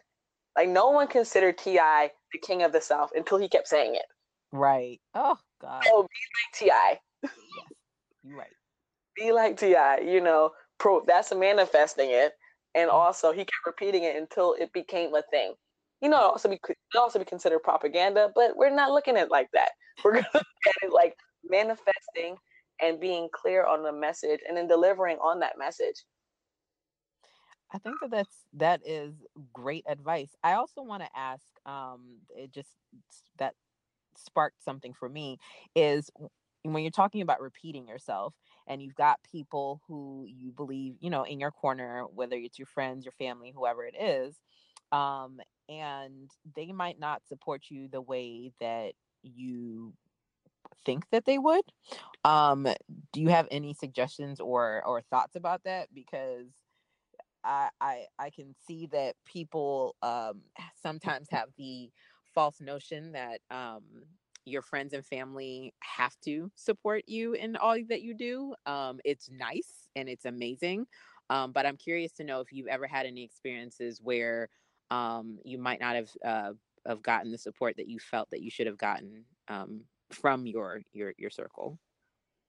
[0.58, 2.12] Like no one considered T.I.
[2.34, 4.06] the king of the South until he kept saying it.
[4.52, 5.00] Right.
[5.14, 5.84] Oh God.
[5.88, 7.00] Oh, be like T.I.
[7.24, 7.32] yes,
[8.24, 8.48] you're right.
[9.18, 10.00] Be like T.I.
[10.00, 11.04] You know, pro.
[11.06, 12.34] That's manifesting it,
[12.76, 12.98] and mm-hmm.
[12.98, 15.54] also he kept repeating it until it became a thing.
[16.02, 16.60] You know, also be
[16.96, 19.70] also be considered propaganda, but we're not looking at it like that.
[20.04, 22.36] We're gonna look at it like manifesting
[22.80, 26.04] and being clear on the message, and then delivering on that message.
[27.74, 29.16] I think that that's that is
[29.54, 30.36] great advice.
[30.44, 32.70] I also want to ask um it just
[33.40, 33.56] that
[34.16, 35.38] sparked something for me
[35.76, 36.10] is
[36.64, 38.34] when you're talking about repeating yourself
[38.68, 42.68] and you've got people who you believe, you know, in your corner, whether it's your
[42.68, 44.36] friends, your family, whoever it is,
[44.92, 49.94] um and they might not support you the way that you
[50.86, 51.64] think that they would.
[52.24, 52.68] Um
[53.14, 56.48] do you have any suggestions or or thoughts about that because
[57.44, 60.42] I, I I can see that people um,
[60.82, 61.92] sometimes have the
[62.36, 63.84] false notion that um,
[64.48, 68.54] your friends and family have to support you in all that you do.
[68.66, 70.86] Um, it's nice and it's amazing,
[71.30, 74.50] um, but I'm curious to know if you've ever had any experiences where
[74.90, 76.52] um, you might not have uh,
[76.86, 79.82] have gotten the support that you felt that you should have gotten um,
[80.12, 81.78] from your your your circle.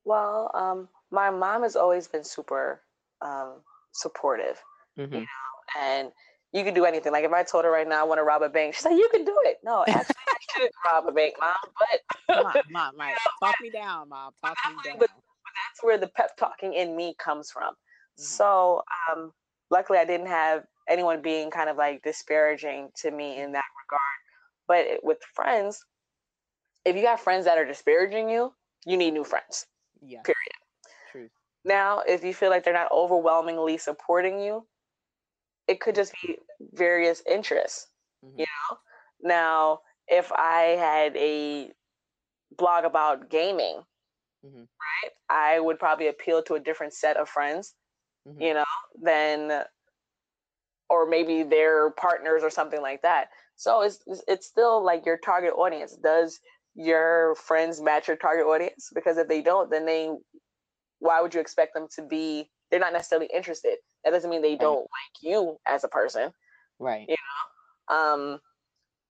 [0.04, 2.82] Well, my mom has always been super
[3.92, 4.62] supportive
[4.98, 5.14] mm-hmm.
[5.14, 5.26] you know,
[5.80, 6.12] and
[6.52, 7.12] you can do anything.
[7.12, 8.96] Like if I told her right now I want to rob a bank, she's like,
[8.96, 11.54] "You can do it." No, actually, I should rob a bank, mom.
[11.78, 13.14] But mom, mom, right.
[13.42, 14.32] talk me down, mom.
[14.44, 14.98] Talk me down.
[14.98, 17.72] But, but, that's where the pep talking in me comes from.
[17.72, 18.22] Mm-hmm.
[18.22, 19.32] So, um,
[19.70, 24.18] luckily, I didn't have anyone being kind of like disparaging to me in that regard.
[24.66, 25.84] But with friends,
[26.84, 28.52] if you got friends that are disparaging you,
[28.86, 29.66] you need new friends.
[30.00, 30.22] Yeah.
[30.22, 30.38] Period.
[31.12, 31.28] True.
[31.64, 34.66] Now, if you feel like they're not overwhelmingly supporting you,
[35.68, 36.36] it could just be
[36.72, 37.88] various interests
[38.24, 38.40] mm-hmm.
[38.40, 38.76] you know
[39.22, 39.78] now
[40.08, 41.70] if i had a
[42.56, 43.82] blog about gaming
[44.44, 44.58] mm-hmm.
[44.58, 47.74] right i would probably appeal to a different set of friends
[48.26, 48.40] mm-hmm.
[48.40, 48.64] you know
[49.02, 49.62] than
[50.90, 55.52] or maybe their partners or something like that so it's it's still like your target
[55.52, 56.40] audience does
[56.74, 60.10] your friends match your target audience because if they don't then they
[61.00, 64.50] why would you expect them to be they're not necessarily interested that doesn't mean they
[64.50, 64.60] right.
[64.60, 66.32] don't like you as a person.
[66.78, 67.06] Right.
[67.08, 67.16] You
[67.90, 67.96] know?
[67.96, 68.40] Um,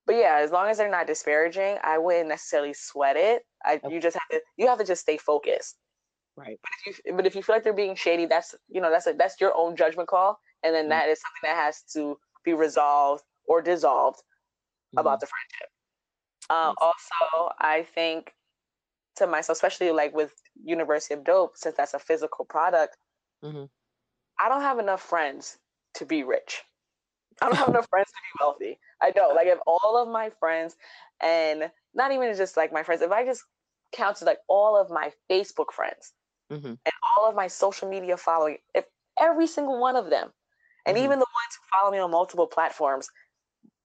[0.07, 3.42] but yeah, as long as they're not disparaging, I wouldn't necessarily sweat it.
[3.64, 3.94] I okay.
[3.94, 5.77] you just have to you have to just stay focused.
[6.37, 6.59] Right.
[6.63, 9.06] But if you but if you feel like they're being shady, that's you know, that's
[9.06, 10.40] a that's your own judgment call.
[10.65, 10.90] And then mm-hmm.
[10.90, 15.00] that is something that has to be resolved or dissolved mm-hmm.
[15.00, 15.69] about the friendship.
[16.50, 18.33] Um, also, I think
[19.17, 20.33] to myself, especially like with
[20.65, 22.96] University of Dope, since that's a physical product,
[23.44, 23.64] mm-hmm.
[24.38, 25.58] I don't have enough friends
[25.94, 26.62] to be rich.
[27.40, 28.78] I don't have enough friends to be wealthy.
[29.00, 29.34] I don't.
[29.34, 30.76] Like if all of my friends
[31.22, 33.44] and not even just like my friends, if I just
[33.92, 36.12] counted like all of my Facebook friends
[36.52, 36.66] mm-hmm.
[36.66, 38.84] and all of my social media following, if
[39.20, 40.30] every single one of them,
[40.86, 41.04] and mm-hmm.
[41.04, 43.08] even the ones who follow me on multiple platforms,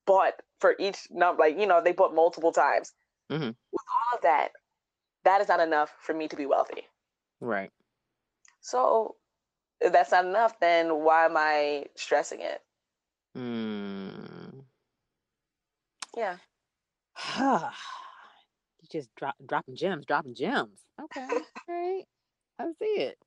[0.05, 1.41] bought for each number.
[1.41, 2.93] Like you know, they bought multiple times.
[3.31, 3.47] Mm-hmm.
[3.47, 4.51] With all of that,
[5.23, 6.83] that is not enough for me to be wealthy.
[7.39, 7.71] Right.
[8.61, 9.15] So
[9.83, 12.61] if that's not enough, then why am I stressing it?
[13.37, 14.63] Mm.
[16.15, 16.37] Yeah.
[17.39, 20.79] you just drop dropping gems, dropping gems.
[21.01, 21.27] Okay.
[21.67, 22.03] right.
[22.59, 23.17] I see it.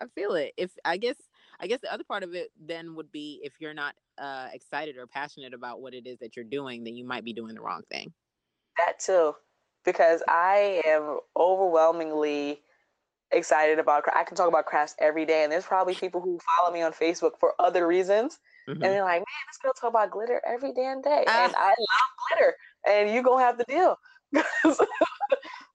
[0.00, 0.52] I feel it.
[0.56, 1.16] If I guess
[1.60, 4.96] I guess the other part of it then would be if you're not uh, excited
[4.96, 7.60] or passionate about what it is that you're doing, then you might be doing the
[7.60, 8.12] wrong thing.
[8.78, 9.34] That too,
[9.84, 12.62] because I am overwhelmingly
[13.32, 14.04] excited about.
[14.04, 14.18] Craft.
[14.18, 16.92] I can talk about crafts every day, and there's probably people who follow me on
[16.92, 18.82] Facebook for other reasons, mm-hmm.
[18.82, 21.68] and they're like, "Man, this girl talk about glitter every damn day," uh, and I
[21.68, 22.54] love glitter,
[22.86, 23.96] and you gonna have to deal.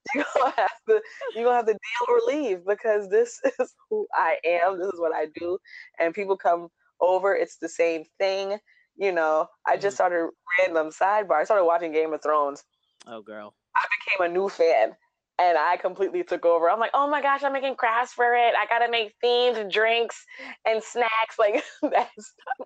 [0.15, 1.01] you gonna have to
[1.35, 4.79] you gonna have to deal or leave because this is who I am.
[4.79, 5.57] This is what I do,
[5.99, 6.69] and people come
[7.01, 7.35] over.
[7.35, 8.57] It's the same thing.
[8.97, 9.95] You know, I just mm-hmm.
[9.95, 10.29] started
[10.59, 11.41] random sidebar.
[11.41, 12.63] I started watching Game of Thrones.
[13.07, 13.55] Oh, girl!
[13.75, 14.95] I became a new fan,
[15.37, 16.69] and I completely took over.
[16.69, 18.53] I'm like, oh my gosh, I'm making crafts for it.
[18.55, 20.25] I gotta make themed drinks
[20.65, 21.11] and snacks.
[21.39, 22.33] Like that's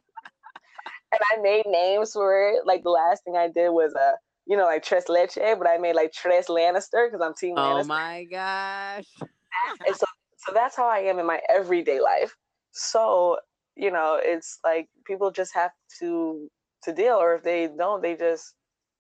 [1.12, 2.66] and I made names for it.
[2.66, 4.12] Like the last thing I did was a, uh,
[4.46, 7.62] you know, like Tres Leche, but I made like Tres Lannister because I'm Team oh
[7.62, 7.84] Lannister.
[7.84, 9.06] Oh my gosh.
[9.88, 10.06] and so
[10.38, 12.36] so that's how I am in my everyday life.
[12.72, 13.38] So,
[13.76, 16.50] you know, it's like people just have to
[16.84, 18.54] to deal or if they don't, they just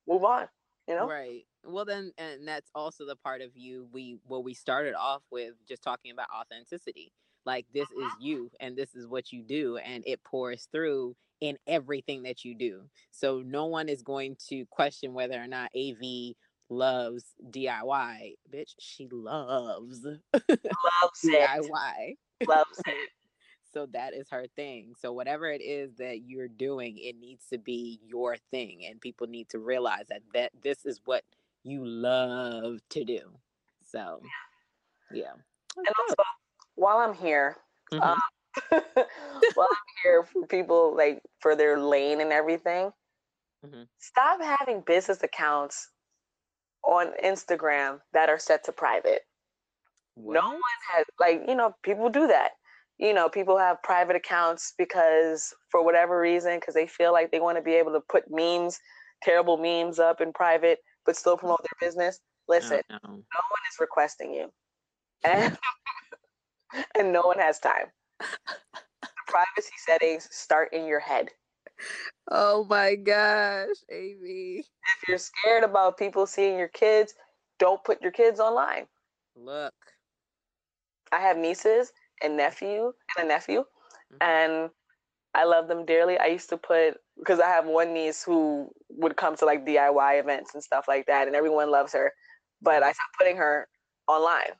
[0.07, 0.47] move on,
[0.87, 1.07] you know?
[1.07, 5.21] Right well then and that's also the part of you we what we started off
[5.31, 7.11] with just talking about authenticity.
[7.45, 8.15] Like this is uh-huh.
[8.19, 12.53] you and this is what you do and it pours through in everything that you
[12.55, 12.81] do.
[13.11, 16.35] So no one is going to question whether or not av
[16.71, 20.19] loves diy bitch she loves loves
[21.25, 22.15] diy
[22.47, 23.09] loves it.
[23.71, 24.93] So that is her thing.
[24.99, 29.27] So whatever it is that you're doing, it needs to be your thing, and people
[29.27, 31.23] need to realize that that this is what
[31.63, 33.19] you love to do.
[33.85, 34.21] So,
[35.13, 35.33] yeah.
[35.75, 36.15] And also,
[36.75, 37.57] while I'm here,
[37.91, 38.03] mm-hmm.
[38.03, 38.19] um,
[39.53, 42.91] while I'm here for people like for their lane and everything,
[43.65, 43.83] mm-hmm.
[43.99, 45.89] stop having business accounts
[46.83, 49.21] on Instagram that are set to private.
[50.15, 50.33] What?
[50.33, 50.61] No one
[50.93, 52.51] has like you know people do that.
[52.97, 57.39] You know people have private accounts because for whatever reason because they feel like they
[57.39, 58.79] want to be able to put memes,
[59.23, 63.09] terrible memes up in private but still promote their business, listen, no, no.
[63.09, 64.51] no one is requesting you.
[65.25, 65.57] And,
[66.97, 67.87] and no one has time.
[68.19, 71.29] The privacy settings start in your head.
[72.31, 74.59] Oh my gosh, Amy.
[74.59, 77.13] If you're scared about people seeing your kids,
[77.57, 78.85] don't put your kids online.
[79.35, 79.73] Look.
[81.11, 81.91] I have nieces
[82.21, 84.17] and nephew and a nephew, mm-hmm.
[84.21, 84.69] and
[85.35, 86.17] I love them dearly.
[86.17, 90.19] I used to put because I have one niece who would come to like DIY
[90.19, 92.11] events and stuff like that, and everyone loves her.
[92.61, 93.67] But I stopped putting her
[94.07, 94.51] online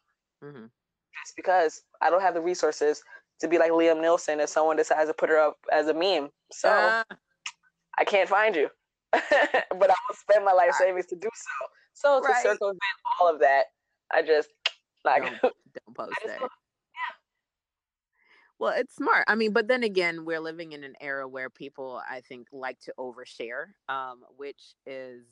[0.43, 0.65] mm-hmm.
[1.21, 3.03] just because I don't have the resources
[3.41, 6.29] to be like Liam Neeson if someone decides to put her up as a meme.
[6.51, 7.03] So uh.
[7.97, 8.69] I can't find you,
[9.11, 11.67] but I will spend my life savings to do so.
[11.93, 12.35] So right.
[12.35, 12.79] to circumvent
[13.19, 13.63] all of that,
[14.11, 14.49] I just
[15.03, 16.39] like don't, don't post that.
[18.59, 19.25] Well, it's smart.
[19.27, 22.79] I mean, but then again, we're living in an era where people, I think, like
[22.81, 25.23] to overshare, um, which is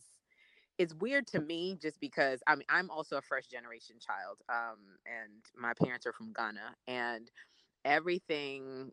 [0.77, 4.79] it's weird to me just because I mean I'm also a first generation child, um,
[5.05, 7.29] and my parents are from Ghana, and
[7.85, 8.91] everything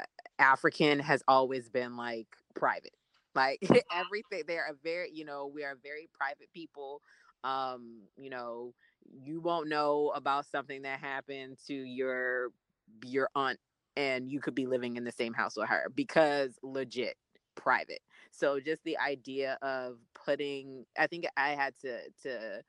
[0.00, 0.04] uh,
[0.38, 2.94] African has always been like private.
[3.34, 3.60] Like
[3.94, 7.02] everything, they're a very, you know, we are very private people.
[7.44, 8.74] Um, you know,
[9.22, 12.48] you won't know about something that happened to your
[13.04, 13.58] your aunt
[13.98, 17.16] and you could be living in the same house with her because legit
[17.56, 18.00] private.
[18.30, 22.62] So just the idea of putting I think I had to to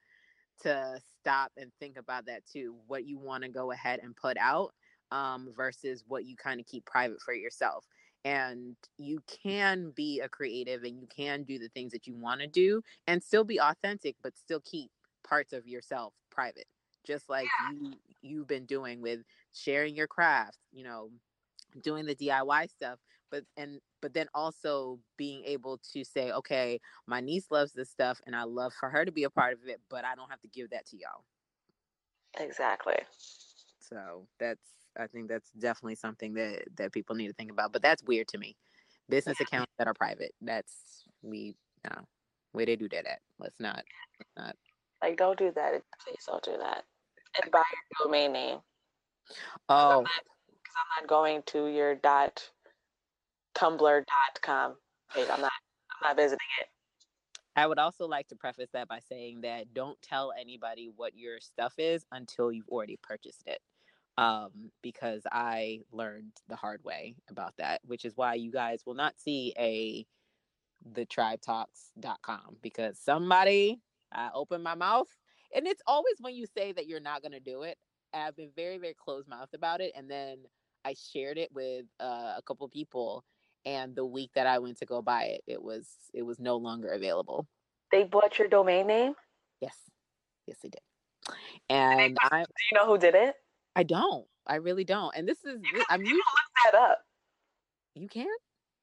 [0.64, 2.76] to stop and think about that too.
[2.88, 4.74] What you want to go ahead and put out
[5.12, 7.86] um, versus what you kind of keep private for yourself.
[8.26, 12.42] And you can be a creative and you can do the things that you want
[12.42, 14.92] to do and still be authentic, but still keep
[15.24, 16.66] parts of yourself private
[17.06, 17.72] just like yeah.
[17.72, 19.22] you you've been doing with
[19.54, 21.10] sharing your craft, you know,
[21.84, 23.00] doing the DIY stuff,
[23.32, 28.20] but and but then also being able to say, okay, my niece loves this stuff
[28.26, 30.41] and I love for her to be a part of it, but I don't have
[30.41, 31.24] to give that to y'all.
[32.39, 32.97] Exactly.
[33.80, 34.62] So that's
[34.97, 37.74] I think that's definitely something that that people need to think about.
[37.74, 38.56] But that's weird to me.
[39.10, 40.34] Business accounts that are private.
[40.41, 41.56] That's we
[41.89, 42.02] no.
[42.52, 43.20] Where they do that at?
[43.38, 43.84] Let's not.
[44.20, 44.56] Let's not.
[45.02, 45.82] Like don't do that.
[46.04, 46.84] Please don't do that
[47.41, 48.60] and buy your domain name.
[49.68, 49.98] Oh.
[50.00, 50.12] I'm not,
[50.78, 52.50] I'm not going to your dot
[53.56, 54.76] tumblr dot com
[55.14, 55.28] page.
[55.32, 55.52] I'm not
[56.02, 56.68] I'm not visiting it.
[57.56, 61.40] I would also like to preface that by saying that don't tell anybody what your
[61.42, 63.60] stuff is until you've already purchased it.
[64.18, 68.94] Um, because I learned the hard way about that, which is why you guys will
[68.94, 70.06] not see a
[70.94, 73.82] the tribetalks.com because somebody
[74.14, 75.10] I opened my mouth
[75.54, 77.78] and it's always when you say that you're not going to do it.
[78.14, 79.91] I've been very, very closed mouthed about it.
[79.95, 80.39] And then
[80.86, 83.24] I shared it with uh, a couple people
[83.66, 86.57] and the week that I went to go buy it, it was it was no
[86.57, 87.47] longer available.
[87.91, 89.14] They bought your domain name.
[89.62, 89.76] Yes,
[90.47, 90.82] yes, they did.
[91.70, 93.36] And I, do you know who did it?
[93.76, 94.26] I don't.
[94.47, 95.16] I really don't.
[95.16, 96.24] And this is, you I mean, look
[96.66, 96.99] that up.
[97.95, 98.28] You can.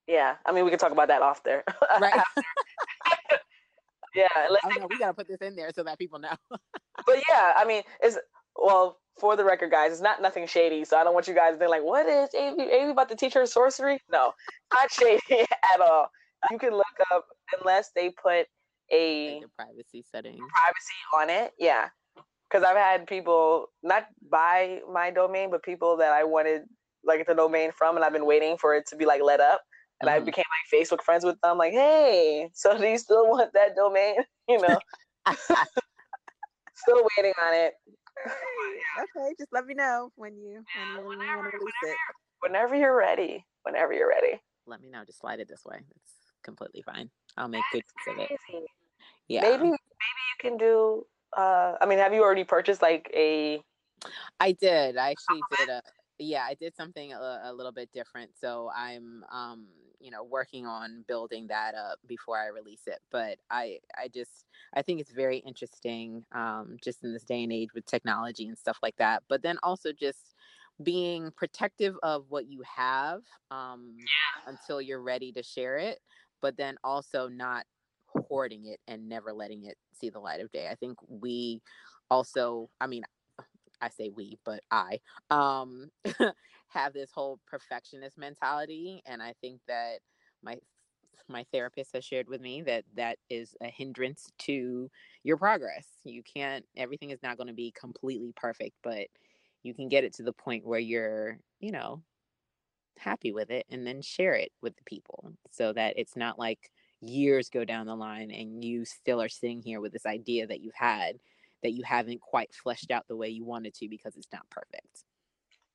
[0.07, 1.65] Yeah, I mean, we can talk about that off there.
[2.01, 2.21] Right.
[4.15, 4.27] yeah.
[4.37, 6.37] oh no, we gotta put this in there so that people know.
[6.51, 8.19] but yeah, I mean, it's
[8.55, 10.85] well, for the record, guys, it's not nothing shady.
[10.85, 13.17] So I don't want you guys to be like, what is Amy, Amy about to
[13.17, 13.99] teach her sorcery?
[14.11, 14.33] No,
[14.73, 16.09] not shady at all.
[16.51, 17.25] You can look up
[17.61, 18.47] unless they put
[18.93, 21.53] a the privacy setting privacy on it.
[21.59, 21.89] Yeah.
[22.49, 26.63] Because I've had people not buy my domain, but people that I wanted
[27.05, 29.63] like the domain from, and I've been waiting for it to be like let up.
[30.01, 30.23] And mm-hmm.
[30.23, 31.59] I became like Facebook friends with them.
[31.59, 34.17] Like, hey, so do you still want that domain?
[34.49, 34.79] You know,
[36.77, 37.75] still waiting on it
[38.99, 40.65] okay, just let me know when you
[41.05, 41.97] when you want to release it.
[42.41, 43.45] Whenever you're ready.
[43.63, 44.41] Whenever you're ready.
[44.67, 45.05] Let me know.
[45.05, 45.79] Just slide it this way.
[45.97, 46.13] It's
[46.43, 47.11] completely fine.
[47.37, 48.65] I'll make good use of it.
[49.29, 49.43] Yeah.
[49.43, 51.07] Maybe maybe you can do.
[51.37, 53.61] Uh, I mean, have you already purchased like a?
[54.41, 54.97] I did.
[54.97, 55.83] I actually did a.
[56.19, 58.31] Yeah, I did something a, a little bit different.
[58.41, 59.67] So I'm um
[60.01, 64.45] you know working on building that up before i release it but i i just
[64.75, 68.59] i think it's very interesting um just in this day and age with technology and
[68.59, 70.35] stuff like that but then also just
[70.83, 74.53] being protective of what you have um yeah.
[74.53, 75.99] until you're ready to share it
[76.43, 77.65] but then also not
[78.29, 81.61] hoarding it and never letting it see the light of day i think we
[82.11, 83.03] also i mean
[83.81, 85.01] I say we, but I
[85.31, 85.91] um
[86.69, 90.01] have this whole perfectionist mentality and I think that
[90.43, 90.59] my
[91.29, 94.91] my therapist has shared with me that that is a hindrance to
[95.25, 95.87] your progress.
[96.05, 99.09] You can't everything is not going to be completely perfect, but
[99.63, 102.03] you can get it to the point where you're, you know,
[102.99, 106.71] happy with it and then share it with the people so that it's not like
[107.01, 110.61] years go down the line and you still are sitting here with this idea that
[110.61, 111.19] you've had
[111.67, 115.03] that you haven't quite fleshed out the way you wanted to because it's not perfect.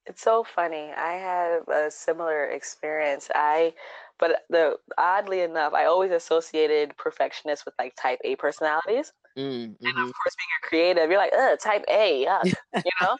[0.05, 0.91] It's so funny.
[0.95, 3.29] I have a similar experience.
[3.35, 3.73] I,
[4.19, 9.11] but the oddly enough, I always associated perfectionists with like type A personalities.
[9.37, 9.85] Mm, mm-hmm.
[9.85, 10.11] And of mm-hmm.
[10.11, 13.17] course, being a creative, you're like, uh, type A, yeah, you know.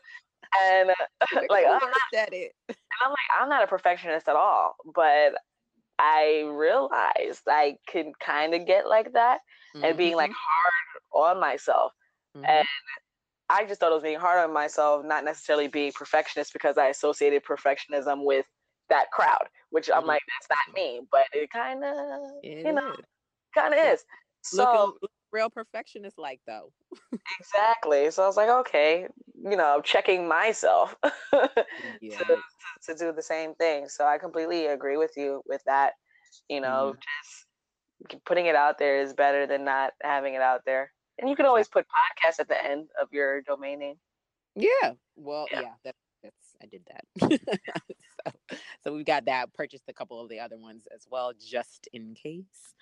[0.64, 2.54] and uh, like, oh, I'm not, it.
[2.70, 5.34] and I'm like, I'm not a perfectionist at all, but
[6.00, 9.40] I realized I can kind of get like that,
[9.76, 9.86] mm-hmm.
[9.86, 11.14] and being like mm-hmm.
[11.14, 11.92] hard on myself.
[12.38, 12.46] Mm-hmm.
[12.46, 12.68] And
[13.50, 16.88] I just thought I was being hard on myself, not necessarily being perfectionist because I
[16.88, 18.46] associated perfectionism with
[18.90, 20.10] that crowd, which I'm mm-hmm.
[20.10, 22.96] like, that's not me, but it kind of, you know,
[23.54, 24.04] kind of is.
[24.44, 26.72] So Looking real perfectionist like though.
[27.40, 28.12] exactly.
[28.12, 29.08] So I was like, okay,
[29.44, 30.96] you know, checking myself
[32.02, 32.18] yeah.
[32.18, 32.38] to,
[32.88, 33.88] to do the same thing.
[33.88, 35.94] So I completely agree with you with that.
[36.50, 38.12] You know, mm-hmm.
[38.12, 40.92] just putting it out there is better than not having it out there.
[41.20, 43.96] And you can always put podcast at the end of your domain name.
[44.56, 44.94] Yeah.
[45.16, 47.40] Well, yeah, yeah that, that's I did that.
[48.26, 48.32] so,
[48.84, 49.54] so we've got that.
[49.54, 52.74] Purchased a couple of the other ones as well, just in case.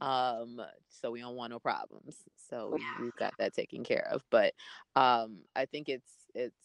[0.00, 2.16] Um, so we don't want no problems.
[2.50, 4.22] So we've got that taken care of.
[4.30, 4.54] But
[4.96, 6.56] um, I think it's it's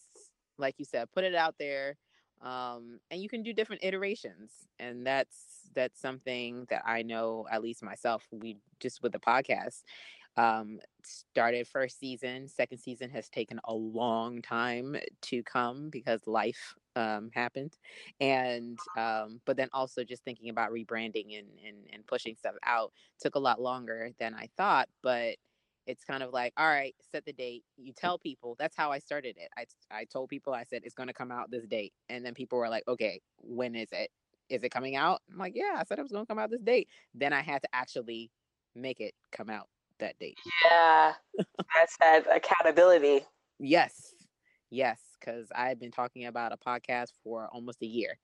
[0.58, 1.96] like you said, put it out there.
[2.42, 7.62] Um, and you can do different iterations and that's that's something that i know at
[7.62, 9.84] least myself we just with the podcast
[10.38, 16.76] um, started first season second season has taken a long time to come because life
[16.96, 17.78] um, happened.
[18.20, 22.92] And um, but then also just thinking about rebranding and, and and pushing stuff out
[23.20, 25.36] took a lot longer than i thought but
[25.88, 27.64] it's kind of like all right set the date.
[27.78, 28.56] You tell people.
[28.60, 29.50] That's how i started it.
[29.58, 31.94] I, I told people i said it's going to come out this date.
[32.10, 34.12] And then people were like okay when is it?
[34.50, 35.22] Is it coming out?
[35.32, 36.88] I'm like yeah i said it was going to come out this date.
[37.16, 38.30] Then i had to actually
[38.76, 39.68] make it come out
[40.00, 40.38] that date.
[40.66, 41.14] Yeah,
[41.76, 43.26] that's that accountability.
[43.60, 44.16] Yes,
[44.70, 48.18] yes, because I've been talking about a podcast for almost a year,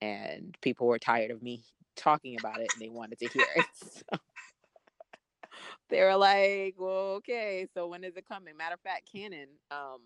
[0.00, 1.64] and people were tired of me
[1.96, 3.66] talking about it, and they wanted to hear it.
[4.10, 4.18] So
[5.88, 10.00] they were like, "Well, okay, so when is it coming?" Matter of fact, Canon, um,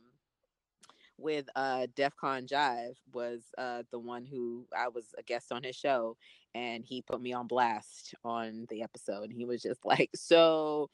[1.21, 5.63] with uh DEF CON Jive was uh the one who I was a guest on
[5.63, 6.17] his show
[6.55, 10.91] and he put me on blast on the episode and he was just like, So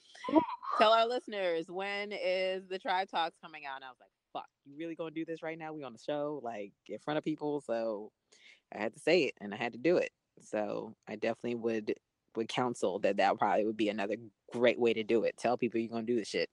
[0.79, 3.77] tell our listeners when is the tribe talks coming out?
[3.77, 5.73] And I was like, fuck, you really gonna do this right now?
[5.73, 7.61] We on the show, like in front of people.
[7.61, 8.13] So
[8.75, 10.11] I had to say it and I had to do it.
[10.43, 11.95] So I definitely would
[12.35, 14.17] would counsel that that probably would be another
[14.53, 15.37] great way to do it.
[15.39, 16.51] Tell people you're gonna do the shit,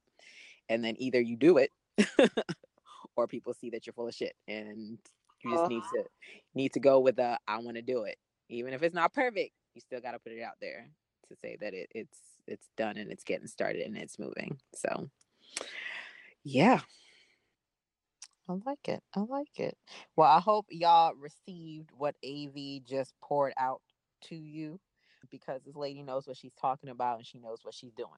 [0.70, 1.72] and then either you do it,
[3.16, 4.98] or people see that you're full of shit, and
[5.44, 6.04] you just uh, need to
[6.56, 8.18] need to go with the I want to do it,
[8.50, 9.52] even if it's not perfect.
[9.76, 10.88] You still got to put it out there
[11.30, 14.58] to say that it, it's it's done and it's getting started and it's moving.
[14.76, 15.10] So,
[16.44, 16.82] yeah.
[18.50, 19.02] I like it.
[19.16, 19.78] I like it.
[20.18, 23.82] Well, I hope y'all received what AV just poured out
[24.24, 24.80] to you
[25.32, 28.10] because this lady knows what she's talking about and she knows what she's doing.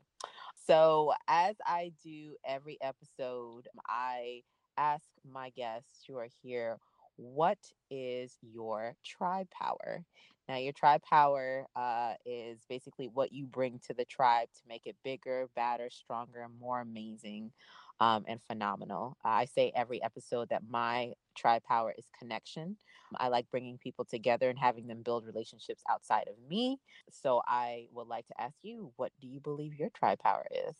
[0.65, 4.41] So, as I do every episode, I
[4.77, 6.77] ask my guests who are here,
[7.17, 7.59] what
[7.89, 10.03] is your tribe power?
[10.47, 14.85] Now, your tribe power uh, is basically what you bring to the tribe to make
[14.85, 17.51] it bigger, badder, stronger, more amazing
[17.99, 19.17] um, and phenomenal.
[19.23, 22.77] I say every episode that my tribe power is connection.
[23.17, 26.79] I like bringing people together and having them build relationships outside of me.
[27.09, 30.75] So I would like to ask you, what do you believe your tribe power is?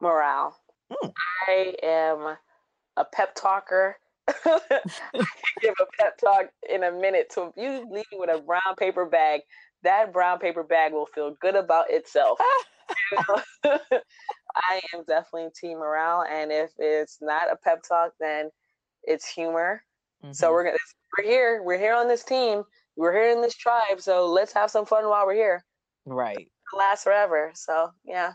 [0.00, 0.56] Morale.
[0.92, 1.12] Mm.
[1.48, 2.36] I am
[2.96, 3.96] a pep talker.
[4.28, 5.22] I can
[5.62, 7.32] give a pep talk in a minute.
[7.32, 9.42] So if you leave with a brown paper bag,
[9.82, 12.38] that brown paper bag will feel good about itself.
[13.64, 18.50] I am definitely team morale, and if it's not a pep talk, then
[19.04, 19.82] it's humor.
[20.24, 20.32] Mm-hmm.
[20.32, 20.76] So we're gonna
[21.16, 21.62] we're here.
[21.62, 22.62] We're here on this team.
[22.96, 24.00] We're here in this tribe.
[24.00, 25.64] So let's have some fun while we're here.
[26.06, 26.36] Right.
[26.36, 27.52] It'll last forever.
[27.54, 28.32] So yeah.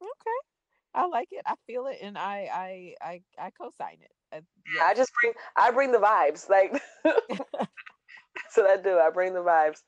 [0.00, 0.51] Okay.
[0.94, 1.42] I like it.
[1.46, 4.12] I feel it, and I I I I co-sign it.
[4.32, 4.40] Uh,
[4.76, 4.84] yeah.
[4.84, 6.48] I just bring I bring the vibes.
[6.48, 6.82] Like
[8.50, 8.98] so I do.
[8.98, 9.82] I bring the vibes.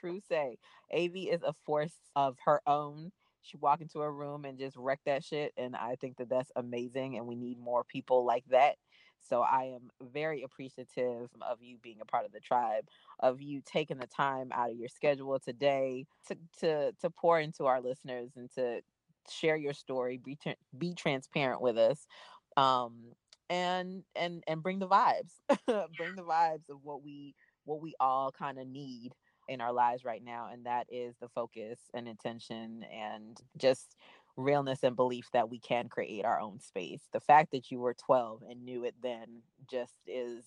[0.00, 0.58] True say.
[0.92, 3.12] AV is a force of her own
[3.44, 6.50] she walk into a room and just wreck that shit and i think that that's
[6.56, 8.76] amazing and we need more people like that
[9.20, 12.84] so i am very appreciative of you being a part of the tribe
[13.20, 17.66] of you taking the time out of your schedule today to to to pour into
[17.66, 18.80] our listeners and to
[19.30, 20.38] share your story be
[20.76, 22.06] be transparent with us
[22.56, 23.12] um
[23.50, 25.32] and and and bring the vibes
[25.96, 29.12] bring the vibes of what we what we all kind of need
[29.48, 33.96] in our lives right now and that is the focus and intention and just
[34.36, 37.02] realness and belief that we can create our own space.
[37.12, 40.44] The fact that you were 12 and knew it then just is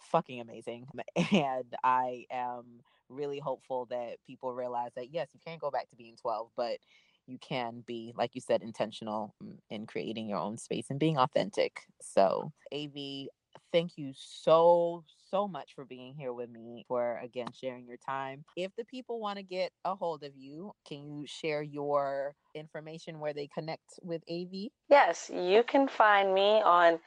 [0.00, 0.86] fucking amazing
[1.32, 2.64] and i am
[3.08, 6.78] really hopeful that people realize that yes you can't go back to being 12 but
[7.26, 9.34] you can be like you said intentional
[9.70, 11.80] in creating your own space and being authentic.
[12.00, 13.28] So av
[13.72, 18.44] thank you so so much for being here with me for again sharing your time.
[18.56, 23.18] If the people want to get a hold of you can you share your information
[23.20, 26.98] where they connect with av yes you can find me on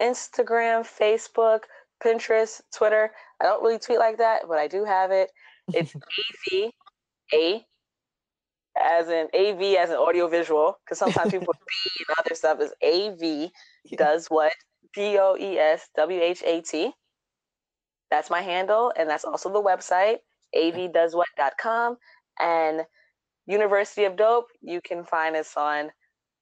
[0.00, 1.60] instagram facebook
[2.04, 3.10] pinterest twitter.
[3.40, 5.30] I don't really tweet like that but i do have it.
[5.72, 6.72] It's av
[7.34, 7.64] a
[8.80, 12.72] as in AV as an audio visual, because sometimes people B and other stuff is
[12.82, 13.50] AV
[13.96, 14.52] does what
[14.94, 16.92] D O E S W H A T.
[18.10, 20.18] That's my handle, and that's also the website,
[20.54, 21.96] avdoeswhat.com.
[22.38, 22.82] And
[23.46, 25.90] University of Dope, you can find us on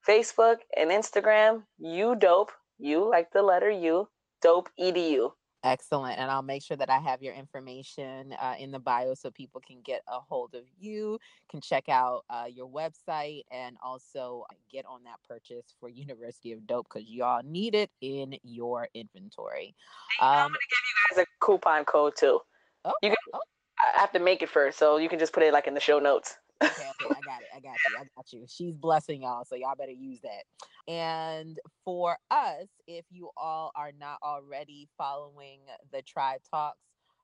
[0.06, 4.08] Facebook and Instagram, you dope, you like the letter U,
[4.42, 5.32] dope edu.
[5.62, 6.18] Excellent.
[6.18, 9.60] And I'll make sure that I have your information uh, in the bio so people
[9.60, 11.18] can get a hold of you,
[11.50, 16.66] can check out uh, your website, and also get on that purchase for University of
[16.66, 19.74] Dope because y'all need it in your inventory.
[20.20, 22.40] Um, I'm going to give you guys a coupon code too.
[22.86, 23.40] Oh, you can, oh.
[23.78, 25.80] I have to make it first, so you can just put it like in the
[25.80, 26.70] show notes okay,
[27.02, 27.48] okay, I got it.
[27.54, 27.96] I got you.
[27.98, 28.44] I got you.
[28.48, 30.44] She's blessing y'all, so y'all better use that.
[30.92, 35.60] And for us, if you all are not already following
[35.92, 36.78] the Tribe Talks,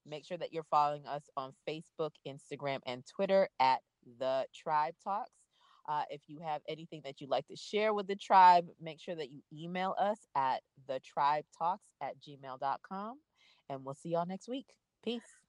[0.07, 3.80] make sure that you're following us on Facebook, Instagram, and Twitter at
[4.18, 5.30] the Tribe Talks.
[5.89, 9.14] Uh, if you have anything that you'd like to share with the tribe, make sure
[9.14, 13.18] that you email us at the tribe talks at gmail.com.
[13.70, 14.66] And we'll see y'all next week.
[15.05, 15.45] Peace.